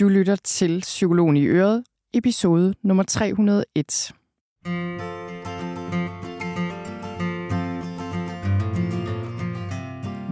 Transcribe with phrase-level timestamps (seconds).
[0.00, 1.84] Du lytter til Psykologen i Øret,
[2.14, 4.12] episode nummer 301.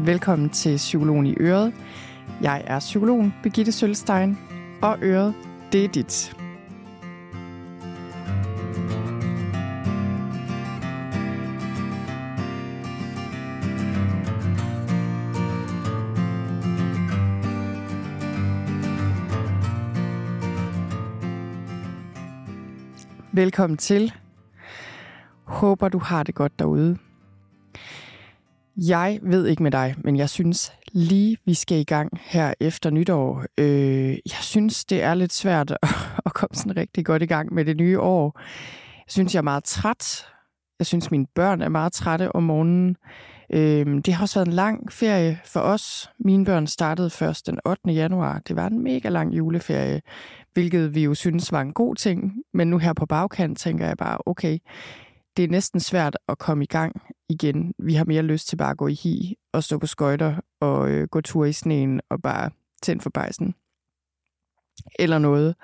[0.07, 1.75] Velkommen til Psykologen i Øret.
[2.43, 4.39] Jeg er psykologen Birgitte Sølstein,
[4.83, 5.35] og Øret,
[5.73, 6.37] det er dit.
[23.35, 24.13] Velkommen til.
[25.45, 26.99] Håber, du har det godt derude.
[28.77, 32.91] Jeg ved ikke med dig, men jeg synes lige, vi skal i gang her efter
[32.91, 33.45] nytår.
[33.59, 35.71] Øh, jeg synes, det er lidt svært
[36.27, 38.41] at komme sådan rigtig godt i gang med det nye år.
[38.97, 40.27] Jeg synes, jeg er meget træt.
[40.79, 42.97] Jeg synes, mine børn er meget trætte om morgenen.
[43.51, 46.11] Øh, det har også været en lang ferie for os.
[46.19, 47.93] Mine børn startede først den 8.
[47.93, 48.39] januar.
[48.49, 50.03] Det var en mega lang juleferie,
[50.53, 52.33] hvilket vi jo synes var en god ting.
[52.55, 54.59] Men nu her på bagkant tænker jeg bare, okay,
[55.37, 57.75] det er næsten svært at komme i gang igen.
[57.79, 60.91] Vi har mere lyst til bare at gå i hi og stå på skøjter og
[60.91, 62.51] øh, gå tur i sneen og bare
[62.83, 63.55] tænde for bejsen.
[64.99, 65.55] Eller noget.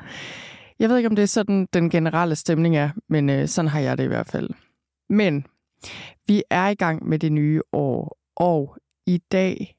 [0.79, 3.81] Jeg ved ikke, om det er sådan, den generelle stemning er, men øh, sådan har
[3.81, 4.51] jeg det i hvert fald.
[5.09, 5.47] Men
[6.27, 9.77] vi er i gang med det nye år, og i dag,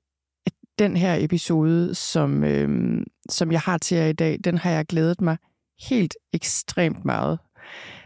[0.79, 4.85] den her episode, som, øh, som jeg har til jer i dag, den har jeg
[4.85, 5.37] glædet mig
[5.89, 7.39] helt ekstremt meget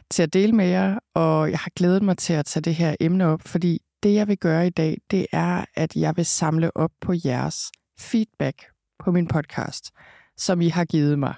[0.09, 2.95] til at dele med jer, og jeg har glædet mig til at tage det her
[2.99, 6.77] emne op, fordi det, jeg vil gøre i dag, det er, at jeg vil samle
[6.77, 8.65] op på jeres feedback
[8.99, 9.91] på min podcast,
[10.37, 11.33] som I har givet mig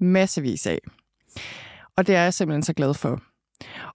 [0.00, 0.78] massevis af.
[1.96, 3.22] Og det er jeg simpelthen så glad for.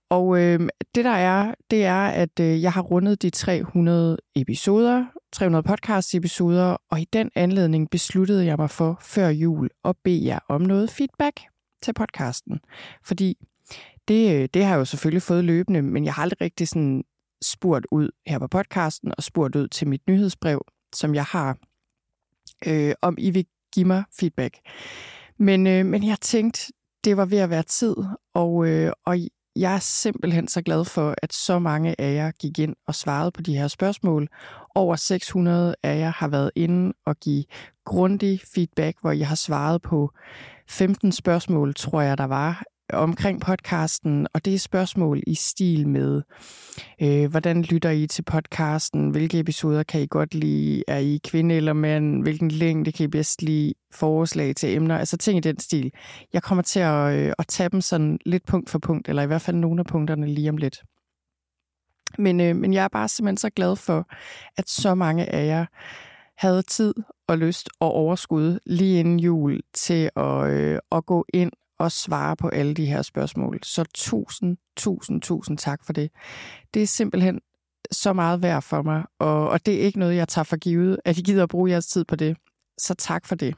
[0.10, 0.60] Og øh,
[0.96, 6.78] det der er, det er, at øh, jeg har rundet de 300 episoder, 300 podcast-episoder,
[6.92, 10.92] og i den anledning besluttede jeg mig for før jul at bede jer om noget
[10.92, 11.40] feedback
[11.84, 12.60] til podcasten.
[13.04, 13.38] Fordi
[14.08, 17.04] det, øh, det har jeg jo selvfølgelig fået løbende, men jeg har aldrig rigtig sådan
[17.42, 20.66] spurgt ud her på podcasten og spurgt ud til mit nyhedsbrev,
[20.96, 21.58] som jeg har,
[22.68, 24.58] øh, om I vil give mig feedback.
[25.38, 27.96] Men, øh, men jeg tænkte, det var ved at være tid,
[28.34, 29.18] og, øh, og
[29.56, 33.32] jeg er simpelthen så glad for, at så mange af jer gik ind og svarede
[33.32, 34.28] på de her spørgsmål.
[34.76, 37.44] Over 600 af jer har været inde og give
[37.86, 40.12] grundig feedback, hvor jeg har svaret på
[40.70, 42.64] 15 spørgsmål, tror jeg, der var
[42.94, 46.22] omkring podcasten, og det er spørgsmål i stil med,
[47.02, 49.10] øh, hvordan lytter I til podcasten?
[49.10, 50.84] Hvilke episoder kan I godt lide?
[50.88, 52.24] Er I kvinde eller mand?
[52.24, 53.74] Hvilken længde kan I bedst lide?
[53.94, 54.98] Forslag til emner?
[54.98, 55.92] Altså ting i den stil.
[56.34, 59.28] Jeg kommer til at, øh, at tage dem sådan lidt punkt for punkt, eller i
[59.28, 60.84] hvert fald nogle af punkterne lige om lidt.
[62.18, 64.08] Men, øh, men jeg er bare simpelthen så glad for,
[64.58, 65.66] at så mange af jer
[66.38, 66.94] havde tid
[67.28, 72.36] og lyst og overskud lige inden jul til at, øh, at gå ind og svare
[72.36, 73.60] på alle de her spørgsmål.
[73.64, 76.12] Så tusind, tusind, tusind tak for det.
[76.74, 77.40] Det er simpelthen
[77.92, 80.98] så meget værd for mig, og, og det er ikke noget, jeg tager for givet,
[81.06, 82.38] at I gider at bruge jeres tid på det.
[82.78, 83.56] Så tak for det.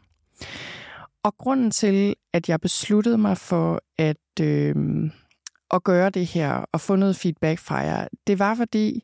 [1.24, 4.76] Og grunden til, at jeg besluttede mig for at, øh,
[5.74, 9.04] at gøre det her og få noget feedback fra jer, det var fordi,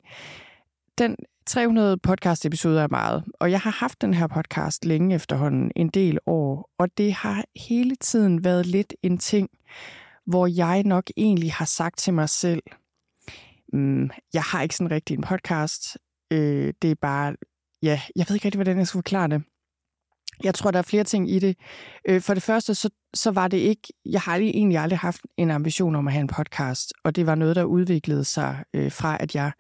[0.98, 1.16] den
[1.48, 6.20] 300 podcast-episoder er meget, og jeg har haft den her podcast længe efterhånden, en del
[6.26, 9.50] år, og det har hele tiden været lidt en ting,
[10.26, 12.64] hvor jeg nok egentlig har sagt til mig selv,
[13.74, 15.98] mm, jeg har ikke sådan rigtig en podcast,
[16.32, 17.36] øh, det er bare,
[17.84, 19.44] ja, jeg ved ikke rigtig, hvordan jeg skal forklare det.
[20.44, 21.58] Jeg tror, der er flere ting i det.
[22.08, 25.52] Øh, for det første, så, så var det ikke, jeg har egentlig aldrig haft en
[25.52, 29.18] ambition om at have en podcast, og det var noget, der udviklede sig øh, fra,
[29.20, 29.52] at jeg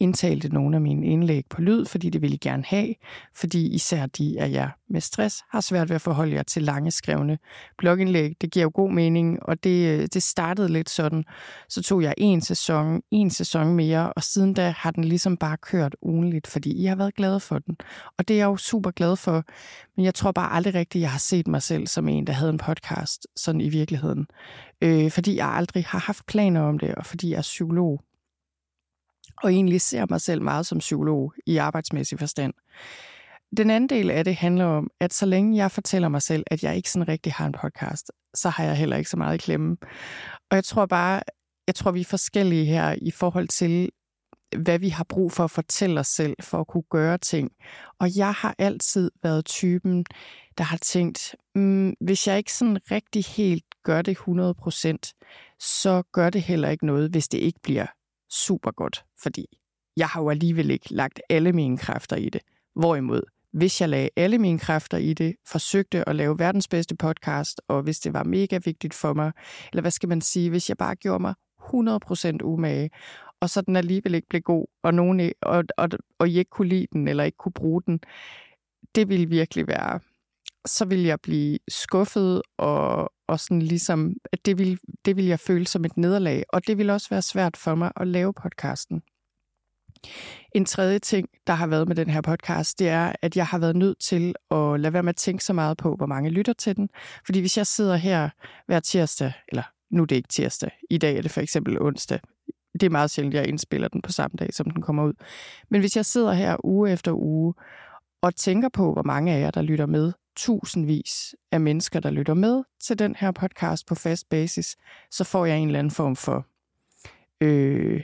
[0.00, 2.94] indtalte nogle af mine indlæg på lyd, fordi det ville I gerne have,
[3.34, 6.90] fordi især de af jer med stress har svært ved at forholde jer til lange
[6.90, 7.38] skrevne
[7.78, 8.36] blogindlæg.
[8.40, 11.24] Det giver jo god mening, og det, øh, det startede lidt sådan.
[11.68, 15.56] Så tog jeg en sæson, en sæson mere, og siden da har den ligesom bare
[15.56, 17.76] kørt ugenligt, fordi I har været glade for den.
[18.18, 19.44] Og det er jeg jo super glad for,
[19.96, 22.50] men jeg tror bare aldrig rigtigt, jeg har set mig selv som en, der havde
[22.50, 24.26] en podcast, sådan i virkeligheden.
[24.82, 28.00] Øh, fordi jeg aldrig har haft planer om det, og fordi jeg er psykolog
[29.42, 32.54] og egentlig ser mig selv meget som psykolog i arbejdsmæssig forstand.
[33.56, 36.62] Den anden del af det handler om, at så længe jeg fortæller mig selv, at
[36.62, 39.38] jeg ikke sådan rigtig har en podcast, så har jeg heller ikke så meget i
[39.38, 39.76] klemme.
[40.50, 41.22] Og jeg tror bare,
[41.66, 43.90] jeg tror, vi er forskellige her i forhold til,
[44.56, 47.50] hvad vi har brug for at fortælle os selv, for at kunne gøre ting.
[48.00, 50.04] Og jeg har altid været typen,
[50.58, 56.30] der har tænkt, mm, hvis jeg ikke sådan rigtig helt gør det 100%, så gør
[56.30, 57.86] det heller ikke noget, hvis det ikke bliver
[58.30, 59.46] super godt, fordi
[59.96, 62.40] jeg har jo alligevel ikke lagt alle mine kræfter i det.
[62.74, 67.60] Hvorimod, hvis jeg lagde alle mine kræfter i det, forsøgte at lave verdens bedste podcast,
[67.68, 69.32] og hvis det var mega vigtigt for mig,
[69.72, 72.90] eller hvad skal man sige, hvis jeg bare gjorde mig 100% umage,
[73.40, 75.88] og så den alligevel ikke blev god, og, nogen, og, og,
[76.18, 78.00] og I ikke kunne lide den, eller ikke kunne bruge den,
[78.94, 80.00] det ville virkelig være,
[80.66, 85.40] så ville jeg blive skuffet, og, og sådan ligesom, at det ville, det ville jeg
[85.40, 89.02] føle som et nederlag, og det ville også være svært for mig at lave podcasten.
[90.54, 93.58] En tredje ting, der har været med den her podcast, det er, at jeg har
[93.58, 96.52] været nødt til at lade være med at tænke så meget på, hvor mange lytter
[96.52, 96.88] til den.
[97.26, 98.28] Fordi hvis jeg sidder her
[98.66, 102.20] hver tirsdag, eller nu er det ikke tirsdag, i dag er det for eksempel onsdag,
[102.72, 105.12] det er meget sjældent, jeg indspiller den på samme dag, som den kommer ud.
[105.68, 107.54] Men hvis jeg sidder her uge efter uge
[108.22, 112.34] og tænker på, hvor mange af jer, der lytter med, tusindvis af mennesker, der lytter
[112.34, 114.76] med til den her podcast på fast basis,
[115.10, 116.46] så får jeg en eller anden form for
[117.40, 118.02] øh,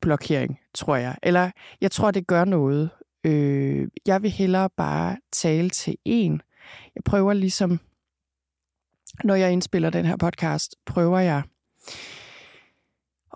[0.00, 1.16] blokering, tror jeg.
[1.22, 2.90] Eller jeg tror, det gør noget.
[3.24, 6.42] Øh, jeg vil hellere bare tale til en.
[6.94, 7.80] Jeg prøver ligesom,
[9.24, 11.42] når jeg indspiller den her podcast, prøver jeg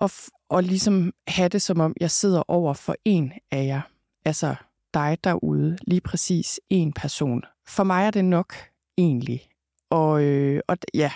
[0.00, 3.80] at, at ligesom have det som om, jeg sidder over for en af jer.
[4.24, 4.54] Altså
[4.94, 7.42] dig derude, lige præcis en person.
[7.68, 8.54] For mig er det nok
[8.98, 9.48] egentlig.
[9.90, 11.12] Og, øh, og ja,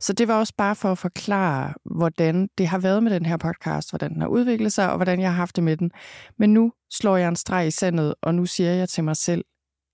[0.00, 3.36] så det var også bare for at forklare, hvordan det har været med den her
[3.36, 5.90] podcast, hvordan den har udviklet sig, og hvordan jeg har haft det med den.
[6.38, 9.44] Men nu slår jeg en streg i sandet, og nu siger jeg til mig selv,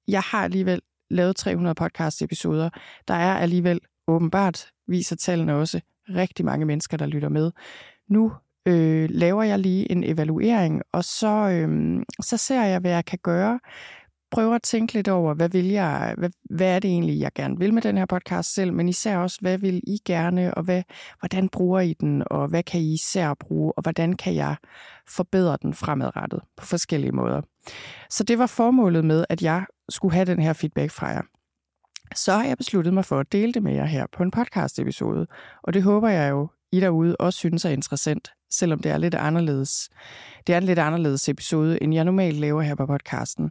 [0.08, 0.80] jeg har alligevel
[1.10, 2.70] lavet 300 podcast-episoder.
[3.08, 7.50] Der er alligevel åbenbart, viser tallene også, rigtig mange mennesker, der lytter med.
[8.08, 8.32] Nu
[8.66, 13.18] øh, laver jeg lige en evaluering, og så, øh, så ser jeg, hvad jeg kan
[13.22, 13.58] gøre
[14.30, 17.58] prøver at tænke lidt over, hvad vil jeg, hvad, hvad er det egentlig, jeg gerne
[17.58, 20.82] vil med den her podcast selv, men især også, hvad vil I gerne, og hvad,
[21.18, 24.56] hvordan bruger I den, og hvad kan I især bruge, og hvordan kan jeg
[25.08, 27.40] forbedre den fremadrettet på forskellige måder.
[28.10, 31.22] Så det var formålet med, at jeg skulle have den her feedback fra jer.
[32.14, 34.78] Så har jeg besluttet mig for at dele det med jer her på en podcast
[34.78, 35.26] episode,
[35.62, 39.14] og det håber jeg jo, I derude også synes er interessant, selvom det er lidt
[39.14, 39.88] anderledes.
[40.46, 43.50] Det er en lidt anderledes episode, end jeg normalt laver her på podcasten.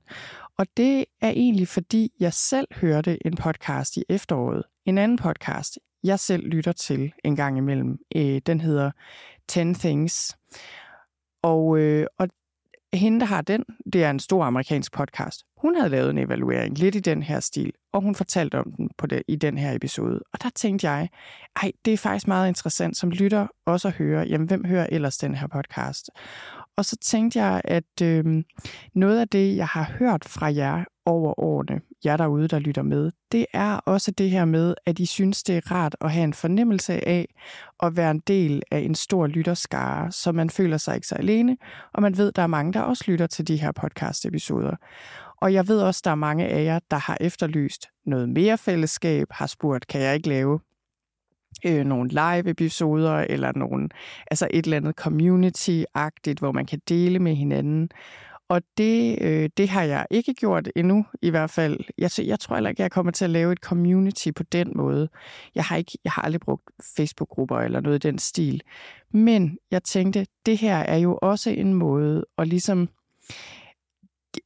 [0.57, 4.63] Og det er egentlig, fordi jeg selv hørte en podcast i efteråret.
[4.85, 7.97] En anden podcast, jeg selv lytter til en gang imellem.
[8.15, 8.91] Øh, den hedder
[9.47, 10.37] 10 Things.
[11.43, 12.29] Og, øh, og
[12.93, 13.63] hende, der har den,
[13.93, 15.43] det er en stor amerikansk podcast.
[15.57, 18.89] Hun havde lavet en evaluering lidt i den her stil, og hun fortalte om den
[18.97, 20.19] på det, i den her episode.
[20.33, 21.09] Og der tænkte jeg,
[21.55, 25.17] ej, det er faktisk meget interessant som lytter også at høre, jamen hvem hører ellers
[25.17, 26.09] den her podcast?
[26.77, 28.43] Og så tænkte jeg, at øh,
[28.93, 33.11] noget af det, jeg har hørt fra jer over årene, jer derude, der lytter med,
[33.31, 36.33] det er også det her med, at I synes, det er rart at have en
[36.33, 37.27] fornemmelse af
[37.83, 41.57] at være en del af en stor lytterskare, så man føler sig ikke så alene,
[41.93, 44.75] og man ved, der er mange, der også lytter til de her podcast-episoder.
[45.41, 49.27] Og jeg ved også, der er mange af jer, der har efterlyst noget mere fællesskab,
[49.31, 50.59] har spurgt, kan jeg ikke lave
[51.67, 53.89] øh, nogle live-episoder, eller nogle,
[54.31, 57.89] altså et eller andet community-agtigt, hvor man kan dele med hinanden.
[58.49, 61.79] Og det, øh, det har jeg ikke gjort endnu, i hvert fald.
[61.97, 65.09] Jeg, jeg tror heller ikke, jeg kommer til at lave et community på den måde.
[65.55, 66.63] Jeg har, ikke, jeg har aldrig brugt
[66.97, 68.61] Facebook-grupper eller noget i den stil.
[69.11, 72.89] Men jeg tænkte, det her er jo også en måde at ligesom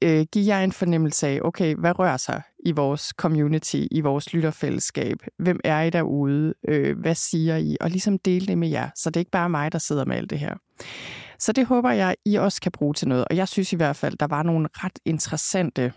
[0.01, 4.33] øh, give jer en fornemmelse af, okay, hvad rører sig i vores community, i vores
[4.33, 5.17] lytterfællesskab?
[5.39, 6.53] Hvem er I derude?
[6.67, 7.77] Øh, hvad siger I?
[7.81, 10.15] Og ligesom dele det med jer, så det er ikke bare mig, der sidder med
[10.15, 10.55] alt det her.
[11.39, 13.25] Så det håber jeg, I også kan bruge til noget.
[13.29, 15.93] Og jeg synes i hvert fald, der var nogle ret interessante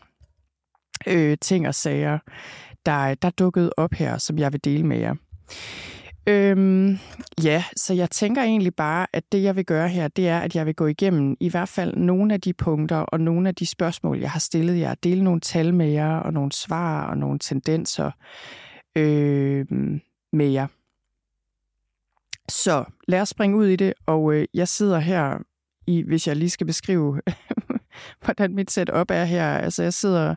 [1.06, 2.18] øh, ting og sager,
[2.87, 5.14] der, der dukkede op her, som jeg vil dele med jer.
[6.26, 6.99] Øhm,
[7.43, 10.57] ja, så jeg tænker egentlig bare, at det jeg vil gøre her, det er, at
[10.57, 13.66] jeg vil gå igennem i hvert fald nogle af de punkter og nogle af de
[13.66, 14.95] spørgsmål, jeg har stillet jer.
[14.95, 18.11] Dele nogle tal med jer og nogle svar og nogle tendenser
[18.97, 19.66] øh,
[20.33, 20.66] med jer.
[22.49, 25.38] Så lad os springe ud i det, og øh, jeg sidder her,
[25.87, 27.21] i, hvis jeg lige skal beskrive,
[28.25, 29.59] hvordan mit setup er her.
[29.59, 30.35] Altså jeg sidder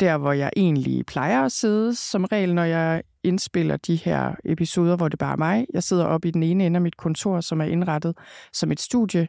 [0.00, 4.96] der, hvor jeg egentlig plejer at sidde, som regel, når jeg indspiller de her episoder,
[4.96, 5.66] hvor det bare er mig.
[5.74, 8.18] Jeg sidder oppe i den ene ende af mit kontor, som er indrettet
[8.52, 9.28] som et studie,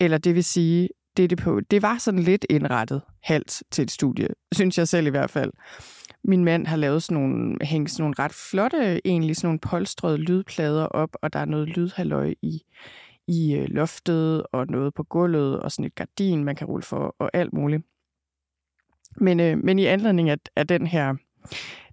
[0.00, 3.90] eller det vil sige, det, det, på, det var sådan lidt indrettet halvt til et
[3.90, 5.52] studie, synes jeg selv i hvert fald.
[6.24, 10.16] Min mand har lavet sådan nogle, hængt sådan nogle ret flotte, egentlig sådan nogle polstrede
[10.16, 12.62] lydplader op, og der er noget lydhalløj i,
[13.28, 17.16] i øh, loftet, og noget på gulvet, og sådan et gardin, man kan rulle for,
[17.18, 17.82] og alt muligt.
[19.16, 21.14] Men, øh, men i anledning af, af den her,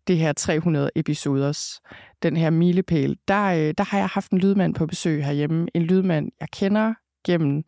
[0.07, 1.81] det her 300 episoders,
[2.23, 5.67] den her milepæl, der, øh, der har jeg haft en lydmand på besøg herhjemme.
[5.73, 6.93] En lydmand, jeg kender
[7.25, 7.63] gennem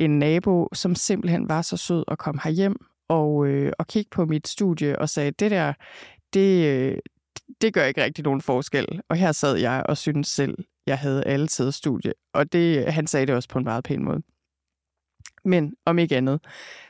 [0.00, 2.76] en nabo, som simpelthen var så sød at komme herhjem
[3.08, 5.72] og, øh, og kigge på mit studie og sagde, det der,
[6.34, 6.98] det, øh,
[7.60, 9.00] det gør ikke rigtig nogen forskel.
[9.08, 12.12] Og her sad jeg og syntes selv, jeg havde altid studie.
[12.34, 14.22] Og det, han sagde det også på en meget pæn måde.
[15.44, 16.40] Men om ikke andet,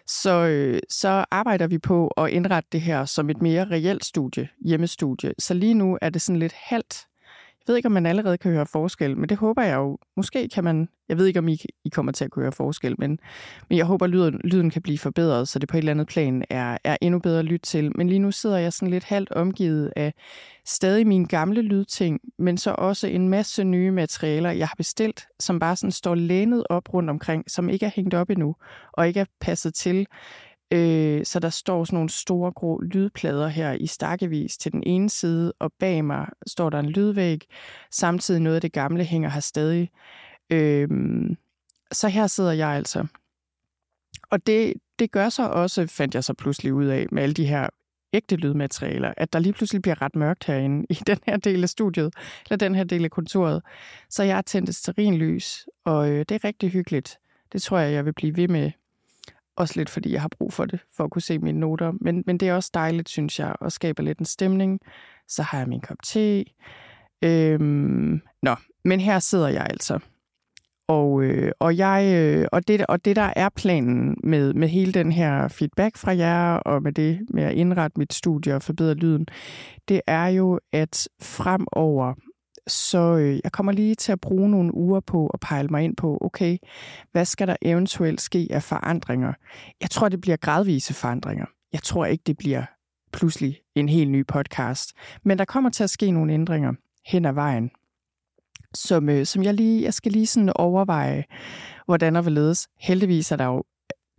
[0.07, 4.49] så, øh, så arbejder vi på at indrette det her som et mere reelt studie,
[4.65, 5.33] hjemmestudie.
[5.39, 7.08] Så lige nu er det sådan lidt halvt
[7.69, 9.99] ved ikke, om man allerede kan høre forskel, men det håber jeg jo.
[10.17, 12.95] Måske kan man, jeg ved ikke, om I, I kommer til at kunne høre forskel,
[12.99, 13.19] men,
[13.69, 16.07] men jeg håber, at lyden, lyden kan blive forbedret, så det på et eller andet
[16.07, 17.93] plan er, er endnu bedre at lytte til.
[17.97, 20.15] Men lige nu sidder jeg sådan lidt halvt omgivet af
[20.67, 25.59] stadig mine gamle lydting, men så også en masse nye materialer, jeg har bestilt, som
[25.59, 28.55] bare sådan står lænet op rundt omkring, som ikke er hængt op endnu,
[28.93, 30.07] og ikke er passet til.
[30.71, 35.11] Øh, så der står sådan nogle store grå lydplader her i stakkevis til den ene
[35.11, 37.47] side, og bag mig står der en lydvæg.
[37.91, 39.91] Samtidig noget af det gamle hænger her stadig.
[40.51, 40.89] Øh,
[41.93, 43.07] så her sidder jeg altså.
[44.31, 47.47] Og det, det gør så også, fandt jeg så pludselig ud af, med alle de
[47.47, 47.69] her
[48.13, 51.69] ægte lydmaterialer, at der lige pludselig bliver ret mørkt herinde i den her del af
[51.69, 53.63] studiet, eller den her del af kontoret.
[54.11, 57.19] Så jeg har tændt et lys, og øh, det er rigtig hyggeligt.
[57.53, 58.71] Det tror jeg, jeg vil blive ved med
[59.59, 61.93] også lidt fordi jeg har brug for det, for at kunne se mine noter.
[62.01, 64.81] Men, men det er også dejligt, synes jeg, og skaber lidt en stemning.
[65.29, 66.45] Så har jeg min kop te.
[67.23, 69.99] Øhm, nå, men her sidder jeg altså.
[70.89, 74.93] Og, øh, og, jeg, øh, og, det, og det, der er planen med, med hele
[74.93, 78.95] den her feedback fra jer, og med det med at indrette mit studie og forbedre
[78.95, 79.27] lyden,
[79.89, 82.15] det er jo, at fremover,
[82.69, 85.97] så øh, jeg kommer lige til at bruge nogle uger på at pejle mig ind
[85.97, 86.59] på, okay,
[87.13, 89.33] hvad skal der eventuelt ske af forandringer?
[89.81, 91.47] Jeg tror, det bliver gradvise forandringer.
[91.73, 92.65] Jeg tror ikke, det bliver
[93.13, 94.93] pludselig en helt ny podcast.
[95.25, 96.73] Men der kommer til at ske nogle ændringer
[97.07, 97.71] hen ad vejen,
[98.75, 101.25] som, øh, som jeg lige, jeg skal lige sådan overveje,
[101.85, 102.69] hvordan og hvorledes.
[102.81, 103.65] Heldigvis er der jo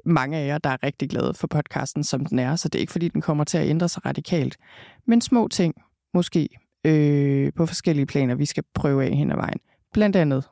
[0.06, 2.82] mange af jer, der er rigtig glade for podcasten, som den er, så det er
[2.82, 4.58] ikke fordi, den kommer til at ændre sig radikalt.
[5.08, 5.74] Men små ting,
[6.14, 6.50] måske
[6.86, 9.60] øh, på forskellige planer, vi skal prøve af hen ad vejen.
[9.94, 10.44] Blandt andet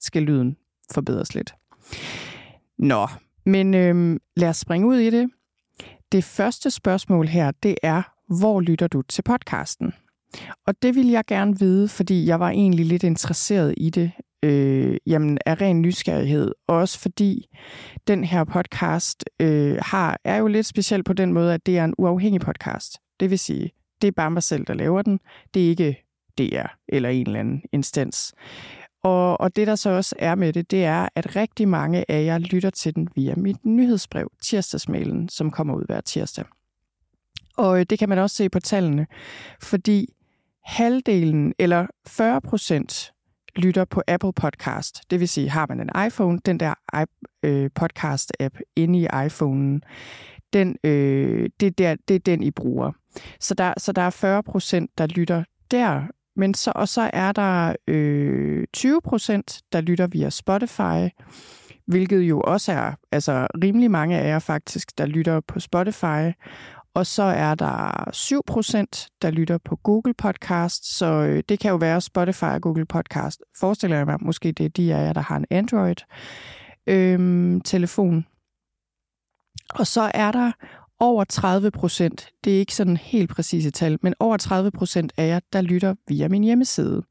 [0.00, 0.56] skal lyden
[0.92, 1.54] forbedres lidt.
[2.78, 3.08] Nå,
[3.46, 5.30] men øh, lad os springe ud i det.
[6.12, 9.92] Det første spørgsmål her, det er, hvor lytter du til podcasten?
[10.66, 14.96] Og det vil jeg gerne vide, fordi jeg var egentlig lidt interesseret i det, øh,
[15.06, 16.52] jamen af ren nysgerrighed.
[16.66, 17.46] Også fordi
[18.08, 21.84] den her podcast øh, har, er jo lidt speciel på den måde, at det er
[21.84, 22.98] en uafhængig podcast.
[23.20, 23.70] Det vil sige,
[24.02, 25.20] det er bare mig selv, der laver den.
[25.54, 26.04] Det er ikke
[26.38, 28.34] DR eller en eller anden instans.
[29.02, 32.24] Og, og det, der så også er med det, det er, at rigtig mange af
[32.24, 36.44] jer lytter til den via mit nyhedsbrev, tirsdagsmailen, som kommer ud hver tirsdag.
[37.56, 39.06] Og øh, det kan man også se på tallene,
[39.62, 40.14] fordi
[40.64, 43.12] halvdelen eller 40 procent
[43.56, 45.10] lytter på Apple Podcast.
[45.10, 46.74] Det vil sige, har man en iPhone, den der
[47.42, 49.82] øh, podcast-app inde i iPhonen,
[50.52, 52.92] den, øh, det, der, det er den, I bruger.
[53.40, 56.02] Så der, så der er 40 procent, der lytter der.
[56.36, 61.08] Men så, og så er der øh, 20 procent, der lytter via Spotify,
[61.86, 66.32] hvilket jo også er altså rimelig mange af jer faktisk, der lytter på Spotify.
[66.94, 71.70] Og så er der 7 procent, der lytter på Google Podcast, så øh, det kan
[71.70, 73.42] jo være Spotify og Google Podcast.
[73.60, 78.14] Forestiller jeg mig, måske det er de af jer, der har en Android-telefon.
[78.14, 78.22] Øhm, øh,
[79.74, 80.52] og så er der
[81.00, 85.28] over 30 procent, det er ikke sådan helt præcise tal, men over 30 procent af
[85.28, 87.02] jer, der lytter via min hjemmeside.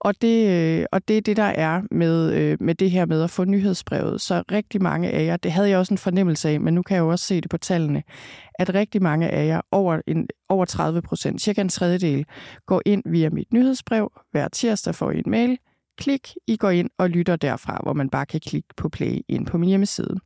[0.00, 3.22] Og det, øh, og det er det, der er med, øh, med det her med
[3.22, 4.20] at få nyhedsbrevet.
[4.20, 6.94] Så rigtig mange af jer, det havde jeg også en fornemmelse af, men nu kan
[6.94, 8.02] jeg jo også se det på tallene,
[8.58, 12.24] at rigtig mange af jer, over, en, over 30 procent, cirka en tredjedel,
[12.66, 14.12] går ind via mit nyhedsbrev.
[14.30, 15.58] Hver tirsdag får I en mail.
[15.98, 19.46] Klik, I går ind og lytter derfra, hvor man bare kan klikke på play ind
[19.46, 20.16] på min hjemmeside.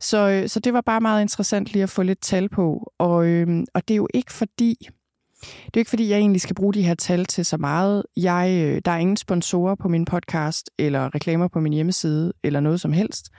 [0.00, 2.92] Så, øh, så det var bare meget interessant lige at få lidt tal på.
[2.98, 4.76] Og, øh, og det er jo ikke fordi,
[5.40, 8.02] det er ikke fordi, jeg egentlig skal bruge de her tal til så meget.
[8.16, 12.60] Jeg, øh, der er ingen sponsorer på min podcast, eller reklamer på min hjemmeside, eller
[12.60, 13.30] noget som helst.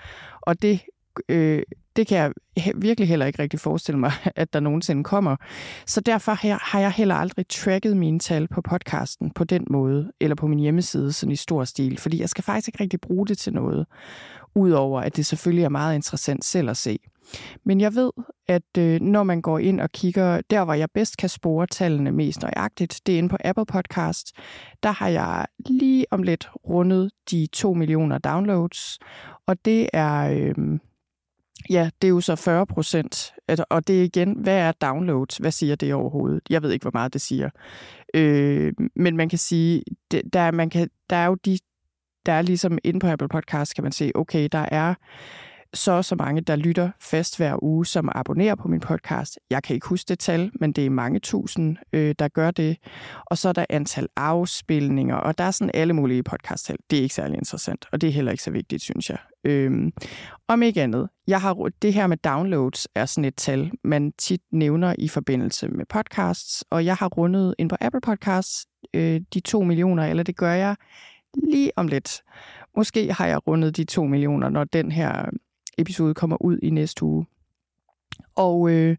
[0.42, 0.82] Og det,
[1.30, 1.64] øh,
[1.96, 2.32] det kan jeg
[2.76, 5.36] virkelig heller ikke rigtig forestille mig, at der nogensinde kommer.
[5.88, 6.32] Så derfor
[6.72, 10.60] har jeg heller aldrig tracket mine tal på podcasten på den måde, eller på min
[10.60, 13.86] hjemmeside sådan i stor stil, fordi jeg skal faktisk ikke rigtig bruge det til noget.
[14.56, 17.00] Udover at det selvfølgelig er meget interessant selv at se.
[17.66, 18.12] Men jeg ved,
[18.48, 22.12] at øh, når man går ind og kigger, der hvor jeg bedst kan spore tallene
[22.12, 24.32] mest nøjagtigt, det er inde på Apple Podcast.
[24.84, 29.00] Der har jeg lige om lidt rundet de 2 millioner downloads,
[29.48, 30.30] og det er...
[30.30, 30.80] Øh,
[31.70, 33.34] Ja, det er jo så 40 procent.
[33.70, 35.38] Og det er igen, hvad er downloads?
[35.38, 36.42] Hvad siger det overhovedet?
[36.50, 37.50] Jeg ved ikke, hvor meget det siger.
[38.14, 39.84] Øh, men man kan sige,
[40.34, 41.60] der, man kan, der er jo de
[42.26, 44.94] der er ligesom inde på Apple Podcast, kan man se, okay, der er
[45.74, 49.40] så så mange, der lytter fast hver uge, som abonnerer på min podcast.
[49.50, 52.78] Jeg kan ikke huske det tal, men det er mange tusind, øh, der gør det.
[53.26, 56.78] Og så er der antal afspilninger, og der er sådan alle mulige podcasttal.
[56.90, 59.18] Det er ikke særlig interessant, og det er heller ikke så vigtigt, synes jeg.
[59.44, 59.92] Øhm,
[60.48, 64.42] om ikke andet, jeg har, det her med downloads er sådan et tal, man tit
[64.52, 69.40] nævner i forbindelse med podcasts, og jeg har rundet ind på Apple Podcasts øh, de
[69.40, 70.76] to millioner, eller det gør jeg
[71.44, 72.22] lige om lidt.
[72.78, 75.30] Måske har jeg rundet de to millioner, når den her
[75.78, 77.26] episode kommer ud i næste uge.
[78.36, 78.98] Og, øh,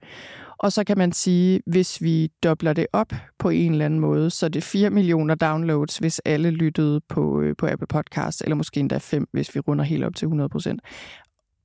[0.58, 4.30] og så kan man sige, hvis vi dobler det op på en eller anden måde,
[4.30, 8.56] så det er 4 millioner downloads, hvis alle lyttede på, øh, på Apple Podcast, eller
[8.56, 10.80] måske endda 5, hvis vi runder helt op til 100 procent.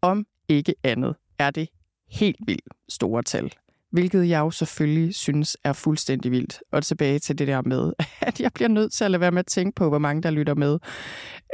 [0.01, 1.69] Om ikke andet er det
[2.11, 3.51] helt vildt store tal
[3.91, 6.59] hvilket jeg jo selvfølgelig synes er fuldstændig vildt.
[6.71, 9.39] Og tilbage til det der med, at jeg bliver nødt til at lade være med
[9.39, 10.79] at tænke på, hvor mange der lytter med.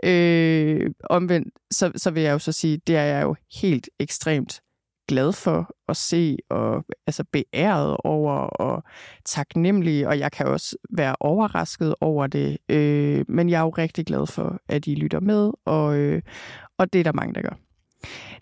[0.04, 4.62] Øh, omvendt, så, så vil jeg jo så sige, det er jeg jo helt ekstremt
[5.08, 8.84] glad for at se, og altså beæret over, og
[9.26, 12.58] taknemmelig, og jeg kan også være overrasket over det.
[12.70, 16.22] Øh, men jeg er jo rigtig glad for, at I lytter med, og, øh,
[16.78, 17.58] og det er der mange, der gør.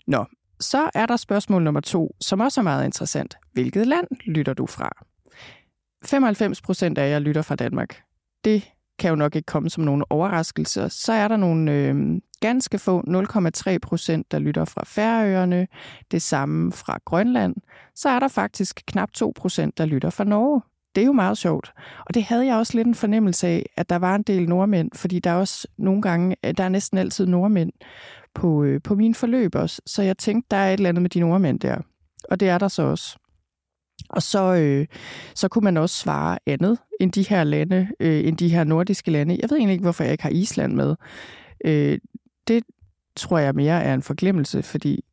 [0.06, 0.24] Nå,
[0.60, 3.36] så er der spørgsmål nummer to, som også er meget interessant.
[3.52, 4.90] Hvilket land lytter du fra?
[6.04, 8.00] 95 procent af jer lytter fra Danmark.
[8.44, 10.88] Det kan jo nok ikke komme som nogen overraskelse.
[10.88, 15.66] Så er der nogle øh, ganske få 0,3 procent, der lytter fra Færøerne,
[16.10, 17.54] det samme fra Grønland.
[17.94, 20.62] Så er der faktisk knap 2 procent, der lytter fra Norge.
[20.94, 21.72] Det er jo meget sjovt.
[22.06, 24.90] Og det havde jeg også lidt en fornemmelse af, at der var en del nordmænd,
[24.94, 27.72] fordi der er også nogle gange, øh, der er næsten altid nordmænd
[28.34, 29.82] på, øh, på min forløb også.
[29.86, 31.78] Så jeg tænkte, der er et eller andet med de nordmænd der.
[32.30, 33.18] Og det er der så også.
[34.08, 34.86] Og så, øh,
[35.34, 39.10] så kunne man også svare andet end de her lande, øh, end de her nordiske
[39.10, 39.38] lande.
[39.42, 40.96] Jeg ved egentlig ikke, hvorfor jeg ikke har Island med.
[41.64, 41.98] Øh,
[42.48, 42.64] det
[43.16, 45.04] tror jeg mere er en forglemmelse, fordi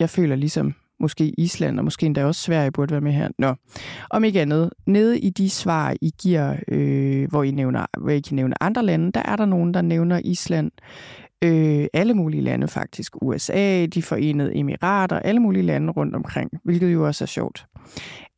[0.00, 3.28] jeg føler ligesom måske Island, og måske endda også Sverige burde være med her.
[3.38, 3.54] Nå,
[4.10, 8.20] om ikke andet, nede i de svar, I giver, øh, hvor, I nævner, hvor I
[8.20, 10.70] kan nævne andre lande, der er der nogen, der nævner Island,
[11.44, 13.22] øh, alle mulige lande faktisk.
[13.22, 17.66] USA, de forenede emirater, alle mulige lande rundt omkring, hvilket jo også er sjovt.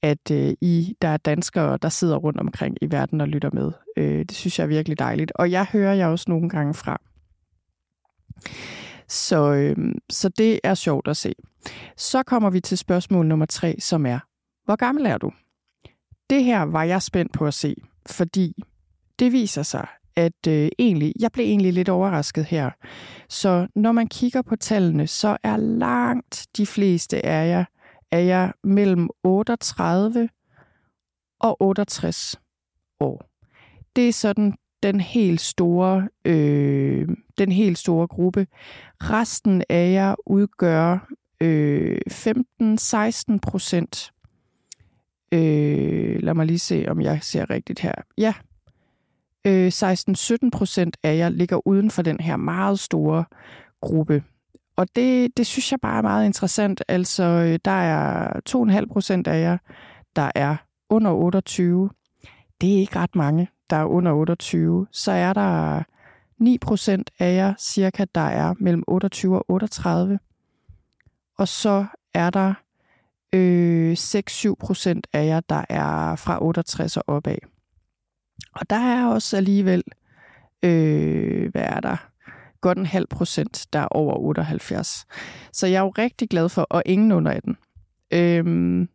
[0.03, 3.73] At øh, I, der er danskere, der sidder rundt omkring i verden og lytter med.
[3.97, 5.33] Øh, det synes jeg er virkelig dejligt.
[5.35, 7.01] Og jeg hører jeg også nogle gange fra.
[9.13, 9.77] Så, øh,
[10.11, 11.33] så det er sjovt at se.
[11.97, 14.19] Så kommer vi til spørgsmål nummer tre, som er,
[14.65, 15.33] hvor gammel er du?
[16.31, 17.75] Det her var jeg spændt på at se,
[18.07, 18.55] fordi
[19.19, 22.71] det viser sig, at øh, egentlig, jeg blev egentlig lidt overrasket her.
[23.29, 27.65] Så når man kigger på tallene, så er langt de fleste af jer,
[28.11, 30.29] er jeg mellem 38
[31.41, 32.41] og 68
[33.01, 33.31] år.
[33.97, 38.47] Det er sådan den helt store, øh, den helt store gruppe.
[39.01, 41.09] Resten af jer udgør
[41.41, 44.13] øh, 15-16 procent.
[45.33, 47.95] Øh, lad mig lige se, om jeg ser rigtigt her.
[48.19, 48.35] Ja,
[49.47, 49.73] øh,
[50.47, 53.25] 16-17 procent af jer ligger uden for den her meget store
[53.81, 54.23] gruppe.
[54.77, 56.83] Og det, det synes jeg bare er meget interessant.
[56.89, 59.59] Altså, øh, der er 2,5 procent af jer,
[60.17, 60.57] der er
[60.91, 61.91] under 28.
[62.61, 64.87] Det er ikke ret mange, der er under 28.
[64.91, 65.83] Så er der
[66.43, 70.19] 9% af jer, cirka, der er mellem 28 og 38.
[71.39, 72.55] Og så er der
[73.33, 77.37] øh, 6-7% af jer, der er fra 68 og opad.
[78.55, 79.83] Og der er også alligevel,
[80.63, 81.97] øh, hvad er der?
[82.61, 85.07] Godt en halv procent, der er over 78.
[85.53, 87.57] Så jeg er jo rigtig glad for, og ingen under 18.
[88.13, 88.87] Øh,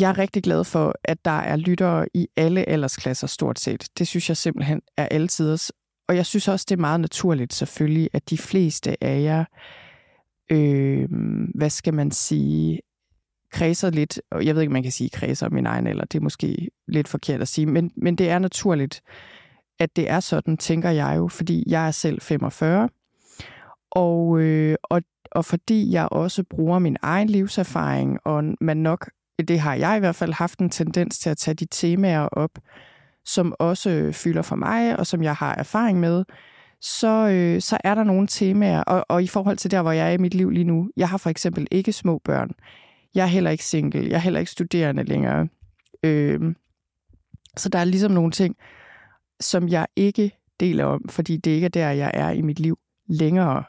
[0.00, 3.88] jeg er rigtig glad for, at der er lyttere i alle aldersklasser stort set.
[3.98, 5.72] Det synes jeg simpelthen er altiders.
[6.08, 9.44] Og jeg synes også, det er meget naturligt selvfølgelig, at de fleste af jer,
[10.52, 11.08] øh,
[11.54, 12.80] hvad skal man sige,
[13.52, 16.04] kredser lidt, og jeg ved ikke, om man kan sige kredser om min egen eller
[16.04, 19.02] det er måske lidt forkert at sige, men, men det er naturligt,
[19.78, 22.88] at det er sådan, tænker jeg jo, fordi jeg er selv 45,
[23.90, 29.10] og, øh, og, og fordi jeg også bruger min egen livserfaring, og man nok,
[29.48, 32.58] det har jeg i hvert fald haft en tendens til at tage de temaer op,
[33.24, 36.24] som også øh, fylder for mig, og som jeg har erfaring med,
[36.80, 40.08] så, øh, så er der nogle temaer, og, og i forhold til der, hvor jeg
[40.08, 42.50] er i mit liv lige nu, jeg har for eksempel ikke små børn.
[43.14, 44.02] Jeg er heller ikke single.
[44.02, 45.48] Jeg er heller ikke studerende længere.
[46.02, 46.54] Øh,
[47.56, 48.56] så der er ligesom nogle ting,
[49.40, 52.78] som jeg ikke deler om, fordi det ikke er der, jeg er i mit liv
[53.08, 53.64] længere.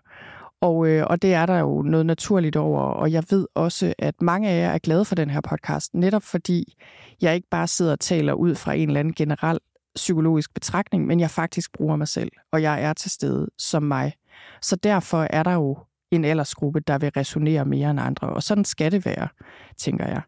[0.62, 4.22] Og, øh, og det er der jo noget naturligt over, og jeg ved også, at
[4.22, 6.78] mange af jer er glade for den her podcast, netop fordi
[7.22, 9.60] jeg ikke bare sidder og taler ud fra en eller anden generel
[9.96, 14.14] psykologisk betragtning, men jeg faktisk bruger mig selv, og jeg er til stede som mig.
[14.62, 15.78] Så derfor er der jo
[16.12, 19.28] en aldersgruppe, der vil resonere mere end andre, og sådan skal det være,
[19.78, 20.22] tænker jeg.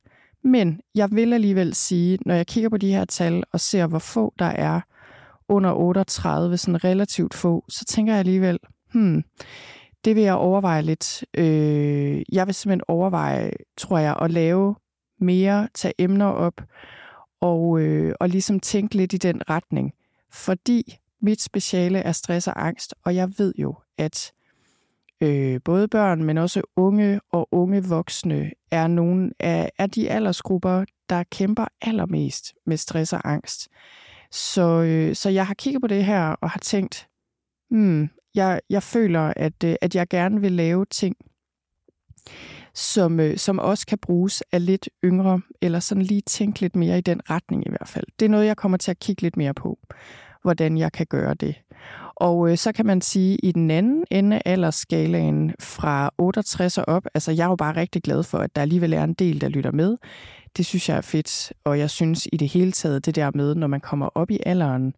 [0.44, 4.00] Men jeg vil alligevel sige, når jeg kigger på de her tal og ser, hvor
[4.00, 4.82] få der er
[5.48, 8.60] under 38, sådan relativt få, så tænker jeg alligevel,
[8.94, 9.24] hmm,
[10.06, 11.26] det vil jeg overveje lidt.
[11.34, 14.76] Øh, jeg vil simpelthen overveje, tror jeg, at lave
[15.20, 16.62] mere, tage emner op
[17.42, 19.94] og, øh, og ligesom tænke lidt i den retning.
[20.32, 24.34] Fordi mit speciale er stress og angst, og jeg ved jo, at
[25.22, 30.86] øh, både børn, men også unge og unge voksne er nogle af, er de aldersgrupper,
[31.10, 33.70] der kæmper allermest med stress og angst.
[34.32, 37.08] Så, øh, så jeg har kigget på det her og har tænkt,
[37.70, 41.16] hmm, jeg, jeg føler, at, øh, at jeg gerne vil lave ting,
[42.74, 46.98] som, øh, som også kan bruges af lidt yngre, eller sådan lige tænke lidt mere
[46.98, 48.06] i den retning i hvert fald.
[48.20, 49.80] Det er noget, jeg kommer til at kigge lidt mere på,
[50.42, 51.56] hvordan jeg kan gøre det.
[52.16, 56.78] Og øh, så kan man sige, at i den anden ende af aldersskalaen fra 68
[56.78, 59.14] og op, altså jeg er jo bare rigtig glad for, at der alligevel er en
[59.14, 59.98] del, der lytter med.
[60.58, 63.56] Det synes jeg er fedt, og jeg synes i det hele taget, det der med,
[63.56, 64.94] når man kommer op i alderen,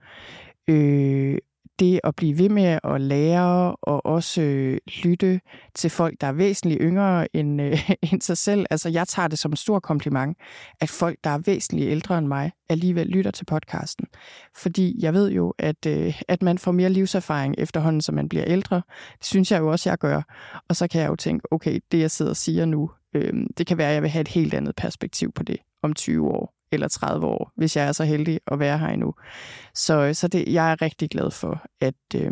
[0.67, 1.38] øh,
[1.80, 5.42] det at blive ved med at lære og også øh, lytte
[5.76, 8.66] til folk, der er væsentligt yngre end, øh, end sig selv.
[8.70, 10.38] Altså, jeg tager det som en stor kompliment,
[10.82, 14.08] at folk, der er væsentligt ældre end mig, alligevel lytter til podcasten.
[14.56, 18.46] Fordi jeg ved jo, at, øh, at man får mere livserfaring efterhånden, som man bliver
[18.48, 18.76] ældre.
[19.18, 20.22] Det synes jeg jo også, jeg gør.
[20.70, 23.68] Og så kan jeg jo tænke, okay, det jeg sidder og siger nu, øh, det
[23.68, 26.55] kan være, at jeg vil have et helt andet perspektiv på det om 20 år
[26.76, 29.14] eller 30 år, hvis jeg er så heldig at være her endnu.
[29.74, 32.32] Så, så det, jeg er rigtig glad for, at, øh,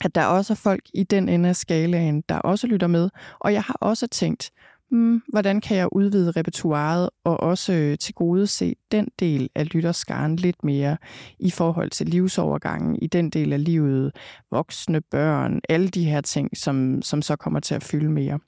[0.00, 3.10] at der også er folk i den ende af skalaen, der også lytter med.
[3.40, 4.50] Og jeg har også tænkt,
[4.90, 9.74] hmm, hvordan kan jeg udvide repertoireet og også øh, til gode se den del af
[9.74, 10.96] lytterskaren lidt mere
[11.38, 14.12] i forhold til livsovergangen, i den del af livet,
[14.50, 18.38] voksne, børn, alle de her ting, som, som så kommer til at fylde mere.